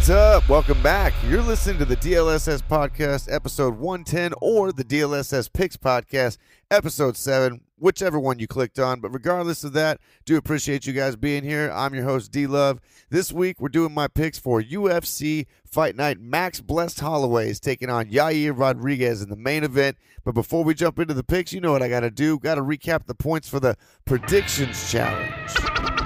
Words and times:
What's 0.00 0.08
up? 0.08 0.48
Welcome 0.48 0.82
back. 0.82 1.12
You're 1.28 1.42
listening 1.42 1.76
to 1.76 1.84
the 1.84 1.94
DLSS 1.94 2.62
Podcast, 2.62 3.30
episode 3.30 3.74
110, 3.74 4.32
or 4.40 4.72
the 4.72 4.82
DLSS 4.82 5.52
Picks 5.52 5.76
Podcast, 5.76 6.38
episode 6.70 7.18
7, 7.18 7.60
whichever 7.76 8.18
one 8.18 8.38
you 8.38 8.46
clicked 8.46 8.78
on. 8.78 9.00
But 9.00 9.12
regardless 9.12 9.62
of 9.62 9.74
that, 9.74 10.00
do 10.24 10.38
appreciate 10.38 10.86
you 10.86 10.94
guys 10.94 11.16
being 11.16 11.44
here. 11.44 11.70
I'm 11.74 11.92
your 11.92 12.04
host, 12.04 12.32
D 12.32 12.46
Love. 12.46 12.80
This 13.10 13.30
week, 13.30 13.60
we're 13.60 13.68
doing 13.68 13.92
my 13.92 14.08
picks 14.08 14.38
for 14.38 14.62
UFC 14.62 15.44
Fight 15.66 15.96
Night. 15.96 16.18
Max 16.18 16.62
Blessed 16.62 17.00
Holloway 17.00 17.50
is 17.50 17.60
taking 17.60 17.90
on 17.90 18.06
Yair 18.06 18.58
Rodriguez 18.58 19.20
in 19.20 19.28
the 19.28 19.36
main 19.36 19.64
event. 19.64 19.98
But 20.24 20.32
before 20.32 20.64
we 20.64 20.72
jump 20.72 20.98
into 20.98 21.12
the 21.12 21.22
picks, 21.22 21.52
you 21.52 21.60
know 21.60 21.72
what 21.72 21.82
I 21.82 21.90
got 21.90 22.00
to 22.00 22.10
do. 22.10 22.38
Got 22.38 22.54
to 22.54 22.62
recap 22.62 23.04
the 23.04 23.14
points 23.14 23.50
for 23.50 23.60
the 23.60 23.76
Predictions 24.06 24.90
Challenge. 24.90 25.99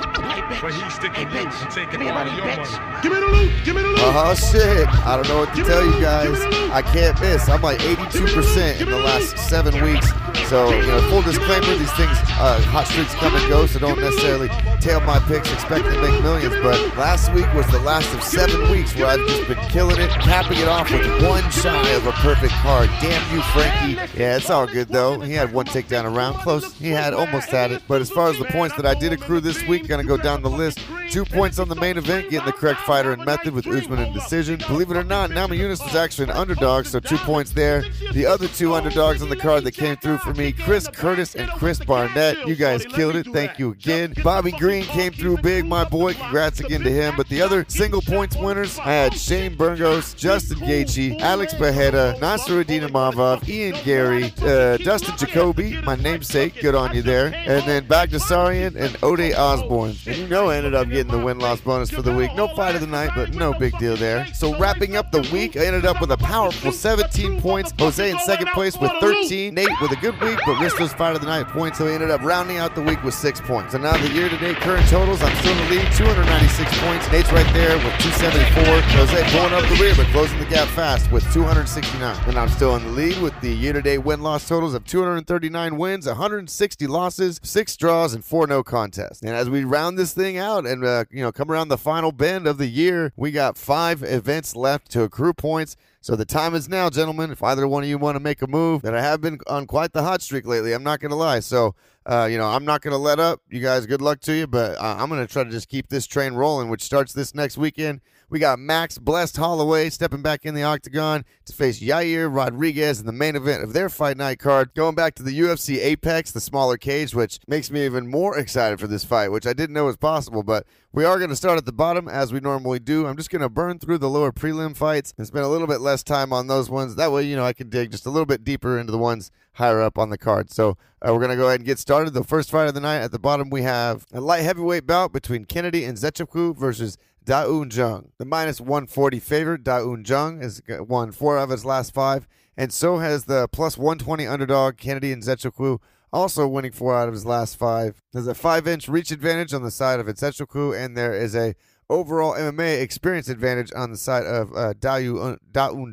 But 0.64 0.72
he's 0.72 0.94
sticking 0.94 1.28
Hey, 1.28 1.44
loose 1.44 1.54
bitch. 1.56 1.62
and 1.62 1.70
taking 1.70 1.90
Give 1.90 2.00
me 2.00 2.08
all 2.08 2.24
the 2.24 2.30
of 2.30 2.36
your 2.38 2.46
bitch. 2.46 2.72
money. 2.80 3.02
Give 3.02 3.12
me 3.12 3.20
the 3.20 3.26
loot. 3.26 3.52
Give 3.66 3.76
me 3.76 3.82
the 3.82 3.88
loot. 3.88 3.98
Oh 4.00 4.34
shit! 4.34 4.88
I 5.04 5.14
don't 5.14 5.28
know 5.28 5.40
what 5.40 5.50
to 5.50 5.56
Give 5.56 5.66
tell 5.66 5.84
you 5.84 6.00
guys. 6.00 6.24
Give 6.24 6.32
me 6.32 6.38
the 6.56 6.60
loot. 6.62 6.70
I 6.72 6.80
can't 6.80 7.20
miss. 7.20 7.48
I'm 7.50 7.60
like 7.60 7.80
82% 7.80 8.80
in 8.80 8.88
the 8.88 8.96
last 8.96 9.36
seven 9.36 9.74
weeks. 9.84 10.08
So, 10.48 10.70
you 10.72 10.86
know, 10.86 11.02
full 11.10 11.20
disclaimer: 11.20 11.66
these 11.76 11.92
things, 12.00 12.16
uh, 12.40 12.62
hot 12.72 12.86
streaks 12.86 13.14
come 13.16 13.34
and 13.36 13.46
go. 13.46 13.66
So 13.66 13.78
don't 13.78 14.00
necessarily 14.00 14.48
tail 14.84 15.00
my 15.00 15.18
picks 15.20 15.50
expecting 15.50 15.94
to 15.94 16.02
make 16.02 16.22
millions. 16.22 16.54
But 16.62 16.78
last 16.98 17.32
week 17.32 17.50
was 17.54 17.66
the 17.68 17.80
last 17.80 18.12
of 18.12 18.22
seven 18.22 18.70
weeks 18.70 18.94
where 18.94 19.06
I've 19.06 19.26
just 19.26 19.48
been 19.48 19.58
killing 19.70 19.98
it, 19.98 20.10
capping 20.10 20.58
it 20.58 20.68
off 20.68 20.90
with 20.90 21.06
one 21.26 21.50
shy 21.50 21.88
of 21.92 22.06
a 22.06 22.12
perfect 22.12 22.52
card. 22.52 22.90
Damn 23.00 23.34
you, 23.34 23.40
Frankie! 23.54 23.94
Yeah, 24.18 24.36
it's 24.36 24.50
all 24.50 24.66
good 24.66 24.88
though. 24.88 25.20
He 25.20 25.32
had 25.32 25.54
one 25.54 25.64
takedown 25.64 26.04
around, 26.04 26.34
close. 26.34 26.74
He 26.74 26.90
had 26.90 27.14
almost 27.14 27.48
had 27.48 27.72
it. 27.72 27.82
But 27.88 28.02
as 28.02 28.10
far 28.10 28.28
as 28.28 28.38
the 28.38 28.44
points 28.44 28.76
that 28.76 28.84
I 28.84 28.92
did 28.92 29.14
accrue 29.14 29.40
this 29.40 29.66
week, 29.66 29.88
gonna 29.88 30.04
go 30.04 30.18
down 30.18 30.42
the 30.42 30.50
list. 30.50 30.78
Two 31.10 31.24
points 31.24 31.58
on 31.58 31.68
the 31.68 31.76
main 31.76 31.96
event, 31.96 32.28
getting 32.28 32.46
the 32.46 32.52
correct 32.52 32.80
fighter 32.80 33.12
and 33.12 33.24
method 33.24 33.54
with 33.54 33.66
Usman 33.66 34.00
in 34.00 34.12
decision. 34.12 34.60
Believe 34.66 34.90
it 34.90 34.96
or 34.96 35.04
not, 35.04 35.30
Namajunas 35.30 35.82
was 35.82 35.94
actually 35.94 36.24
an 36.24 36.36
underdog, 36.36 36.86
so 36.86 37.00
two 37.00 37.18
points 37.18 37.52
there. 37.52 37.84
The 38.12 38.26
other 38.26 38.48
two 38.48 38.74
underdogs 38.74 39.22
on 39.22 39.30
the 39.30 39.36
card 39.36 39.64
that 39.64 39.72
came 39.72 39.96
through 39.96 40.18
for 40.18 40.34
me, 40.34 40.52
Chris 40.52 40.88
Curtis 40.88 41.34
and 41.36 41.48
Chris 41.52 41.78
Barnett. 41.78 42.46
You 42.46 42.54
guys 42.54 42.84
killed 42.84 43.16
it. 43.16 43.26
Thank 43.32 43.58
you 43.58 43.70
again. 43.70 44.14
Bobby 44.22 44.50
Green 44.52 44.73
came 44.82 45.12
through 45.12 45.38
big, 45.38 45.64
my 45.66 45.84
boy. 45.84 46.14
Congrats 46.14 46.60
again 46.60 46.80
to 46.82 46.90
him. 46.90 47.14
But 47.16 47.28
the 47.28 47.40
other 47.40 47.64
single 47.68 48.02
points 48.02 48.36
winners, 48.36 48.78
I 48.78 48.92
had 48.92 49.14
Shane 49.14 49.54
Burgos, 49.54 50.14
Justin 50.14 50.58
Gaethje, 50.58 51.20
Alex 51.20 51.54
Beheda, 51.54 52.18
Nasruddin 52.18 52.88
Imavov, 52.88 53.48
Ian 53.48 53.76
Garry, 53.84 54.32
uh, 54.42 54.76
Dustin 54.78 55.16
Jacoby, 55.16 55.80
my 55.82 55.96
namesake. 55.96 56.60
Good 56.60 56.74
on 56.74 56.94
you 56.94 57.02
there. 57.02 57.26
And 57.26 57.66
then 57.68 57.86
Baghdasaryan 57.86 58.76
and 58.76 58.96
Ode 59.02 59.32
Osborne. 59.34 59.94
And 60.06 60.16
you 60.16 60.26
know 60.28 60.50
I 60.50 60.56
ended 60.56 60.74
up 60.74 60.88
getting 60.88 61.12
the 61.12 61.24
win-loss 61.24 61.60
bonus 61.60 61.90
for 61.90 62.02
the 62.02 62.14
week. 62.14 62.34
No 62.34 62.48
fight 62.48 62.74
of 62.74 62.80
the 62.80 62.86
night, 62.86 63.10
but 63.14 63.34
no 63.34 63.52
big 63.52 63.78
deal 63.78 63.96
there. 63.96 64.26
So 64.34 64.58
wrapping 64.58 64.96
up 64.96 65.12
the 65.12 65.22
week, 65.32 65.56
I 65.56 65.66
ended 65.66 65.86
up 65.86 66.00
with 66.00 66.10
a 66.10 66.16
powerful 66.16 66.72
17 66.72 67.40
points. 67.40 67.72
Jose 67.78 68.10
in 68.10 68.18
second 68.20 68.48
place 68.48 68.76
with 68.76 68.90
13. 69.00 69.54
Nate 69.54 69.68
with 69.80 69.92
a 69.92 69.96
good 69.96 70.18
week, 70.20 70.38
but 70.46 70.60
Risto's 70.60 70.92
fight 70.92 71.14
of 71.14 71.20
the 71.20 71.26
night 71.26 71.48
points. 71.48 71.78
So 71.78 71.86
he 71.86 71.92
ended 71.92 72.10
up 72.10 72.22
rounding 72.22 72.58
out 72.58 72.74
the 72.74 72.82
week 72.82 73.02
with 73.02 73.14
six 73.14 73.40
points. 73.40 73.74
And 73.74 73.82
now 73.82 73.96
the 73.96 74.10
year-to-date 74.10 74.56
current 74.64 74.88
totals, 74.88 75.22
I'm 75.22 75.36
still 75.36 75.52
in 75.52 75.58
the 75.68 75.76
lead, 75.76 75.92
296 75.92 76.80
points. 76.80 77.12
Nate's 77.12 77.30
right 77.32 77.52
there 77.52 77.76
with 77.76 77.92
274. 78.00 78.80
Jose 78.96 79.36
pulling 79.36 79.52
up 79.52 79.68
the 79.68 79.76
rear, 79.76 79.92
but 79.94 80.06
closing 80.06 80.38
the 80.38 80.46
gap 80.46 80.66
fast 80.68 81.12
with 81.12 81.22
269. 81.34 82.16
And 82.26 82.38
I'm 82.38 82.48
still 82.48 82.74
in 82.76 82.82
the 82.82 82.90
lead 82.90 83.20
with 83.20 83.38
the 83.42 83.52
year-to-date 83.52 83.98
win-loss 83.98 84.48
totals 84.48 84.72
of 84.72 84.86
239 84.86 85.76
wins, 85.76 86.06
160 86.06 86.86
losses, 86.86 87.40
six 87.42 87.76
draws, 87.76 88.14
and 88.14 88.24
four 88.24 88.46
no 88.46 88.62
contests. 88.62 89.20
And 89.20 89.32
as 89.32 89.50
we 89.50 89.64
round 89.64 89.98
this 89.98 90.14
thing 90.14 90.38
out 90.38 90.66
and 90.66 90.82
uh, 90.82 91.04
you 91.10 91.20
know 91.20 91.30
come 91.30 91.50
around 91.50 91.68
the 91.68 91.76
final 91.76 92.10
bend 92.10 92.46
of 92.46 92.56
the 92.56 92.66
year, 92.66 93.12
we 93.16 93.32
got 93.32 93.58
five 93.58 94.02
events 94.02 94.56
left 94.56 94.90
to 94.92 95.02
accrue 95.02 95.34
points. 95.34 95.76
So 96.00 96.16
the 96.16 96.24
time 96.24 96.54
is 96.54 96.70
now, 96.70 96.88
gentlemen. 96.88 97.30
If 97.30 97.42
either 97.42 97.68
one 97.68 97.82
of 97.82 97.88
you 97.88 97.98
want 97.98 98.16
to 98.16 98.20
make 98.20 98.40
a 98.40 98.46
move, 98.46 98.80
that 98.80 98.94
I 98.94 99.02
have 99.02 99.20
been 99.20 99.40
on 99.46 99.66
quite 99.66 99.92
the 99.92 100.02
hot 100.02 100.22
streak 100.22 100.46
lately. 100.46 100.72
I'm 100.72 100.82
not 100.82 101.00
going 101.00 101.10
to 101.10 101.16
lie. 101.16 101.40
So, 101.40 101.74
uh, 102.06 102.28
you 102.30 102.36
know, 102.36 102.46
I'm 102.46 102.64
not 102.64 102.82
going 102.82 102.92
to 102.92 102.98
let 102.98 103.18
up. 103.18 103.40
You 103.48 103.60
guys, 103.60 103.86
good 103.86 104.02
luck 104.02 104.20
to 104.20 104.34
you. 104.34 104.46
But 104.46 104.78
uh, 104.78 104.96
I'm 104.98 105.08
going 105.08 105.26
to 105.26 105.32
try 105.32 105.44
to 105.44 105.50
just 105.50 105.68
keep 105.68 105.88
this 105.88 106.06
train 106.06 106.34
rolling, 106.34 106.68
which 106.68 106.82
starts 106.82 107.12
this 107.12 107.34
next 107.34 107.56
weekend. 107.56 108.00
We 108.30 108.38
got 108.38 108.58
Max 108.58 108.98
Blessed 108.98 109.36
Holloway 109.36 109.90
stepping 109.90 110.22
back 110.22 110.44
in 110.44 110.54
the 110.54 110.62
octagon 110.62 111.24
to 111.44 111.52
face 111.52 111.80
Yair 111.80 112.34
Rodriguez 112.34 112.98
in 112.98 113.06
the 113.06 113.12
main 113.12 113.36
event 113.36 113.62
of 113.62 113.72
their 113.72 113.88
fight 113.88 114.16
night 114.16 114.38
card. 114.38 114.74
Going 114.74 114.94
back 114.94 115.14
to 115.16 115.22
the 115.22 115.38
UFC 115.38 115.78
Apex, 115.78 116.32
the 116.32 116.40
smaller 116.40 116.76
cage, 116.76 117.14
which 117.14 117.38
makes 117.46 117.70
me 117.70 117.84
even 117.84 118.10
more 118.10 118.36
excited 118.36 118.80
for 118.80 118.86
this 118.86 119.04
fight, 119.04 119.28
which 119.28 119.46
I 119.46 119.52
didn't 119.52 119.74
know 119.74 119.84
was 119.84 119.96
possible. 119.96 120.42
But 120.42 120.66
we 120.92 121.04
are 121.04 121.18
going 121.18 121.30
to 121.30 121.36
start 121.36 121.58
at 121.58 121.66
the 121.66 121.72
bottom 121.72 122.08
as 122.08 122.32
we 122.32 122.40
normally 122.40 122.78
do. 122.78 123.06
I'm 123.06 123.16
just 123.16 123.30
going 123.30 123.42
to 123.42 123.48
burn 123.48 123.78
through 123.78 123.98
the 123.98 124.10
lower 124.10 124.32
prelim 124.32 124.76
fights 124.76 125.14
and 125.16 125.26
spend 125.26 125.44
a 125.44 125.48
little 125.48 125.66
bit 125.66 125.80
less 125.80 126.02
time 126.02 126.32
on 126.32 126.46
those 126.46 126.70
ones. 126.70 126.96
That 126.96 127.12
way, 127.12 127.24
you 127.24 127.36
know, 127.36 127.44
I 127.44 127.52
can 127.52 127.68
dig 127.68 127.92
just 127.92 128.06
a 128.06 128.10
little 128.10 128.26
bit 128.26 128.42
deeper 128.42 128.78
into 128.78 128.90
the 128.90 128.98
ones 128.98 129.30
higher 129.54 129.80
up 129.80 129.98
on 129.98 130.10
the 130.10 130.18
card. 130.18 130.50
So 130.50 130.76
uh, 131.00 131.12
we're 131.12 131.20
going 131.20 131.30
to 131.30 131.36
go 131.36 131.46
ahead 131.46 131.60
and 131.60 131.66
get 131.66 131.78
started. 131.78 132.12
The 132.12 132.24
first 132.24 132.50
fight 132.50 132.68
of 132.68 132.74
the 132.74 132.80
night 132.80 133.00
at 133.00 133.12
the 133.12 133.18
bottom, 133.18 133.50
we 133.50 133.62
have 133.62 134.06
a 134.12 134.20
light 134.20 134.42
heavyweight 134.42 134.86
bout 134.86 135.12
between 135.12 135.44
Kennedy 135.44 135.82
Nzechukwu 135.82 136.56
versus 136.56 136.96
Da 137.24 137.44
Un 137.46 137.70
Jung. 137.70 138.10
The 138.18 138.24
minus 138.24 138.60
140 138.60 139.18
favorite, 139.20 139.64
Da 139.64 139.78
Un 139.78 140.04
Jung, 140.06 140.40
has 140.40 140.60
won 140.68 141.12
four 141.12 141.38
of 141.38 141.50
his 141.50 141.64
last 141.64 141.94
five, 141.94 142.28
and 142.56 142.72
so 142.72 142.98
has 142.98 143.24
the 143.24 143.48
plus 143.48 143.78
120 143.78 144.26
underdog, 144.26 144.76
Kennedy 144.76 145.14
Nzechukwu, 145.14 145.78
also 146.12 146.46
winning 146.46 146.72
four 146.72 146.94
out 146.94 147.08
of 147.08 147.14
his 147.14 147.26
last 147.26 147.56
five. 147.56 148.00
There's 148.12 148.26
a 148.26 148.34
five 148.34 148.68
inch 148.68 148.88
reach 148.88 149.10
advantage 149.10 149.52
on 149.54 149.62
the 149.62 149.70
side 149.70 150.00
of 150.00 150.06
Zechukwu, 150.06 150.76
and 150.78 150.96
there 150.96 151.14
is 151.14 151.34
a 151.34 151.54
overall 151.90 152.34
MMA 152.34 152.80
experience 152.80 153.28
advantage 153.28 153.72
on 153.74 153.90
the 153.90 153.96
side 153.96 154.24
of 154.24 154.54
uh, 154.54 154.74
Da 154.78 154.96
Yu- 154.96 155.38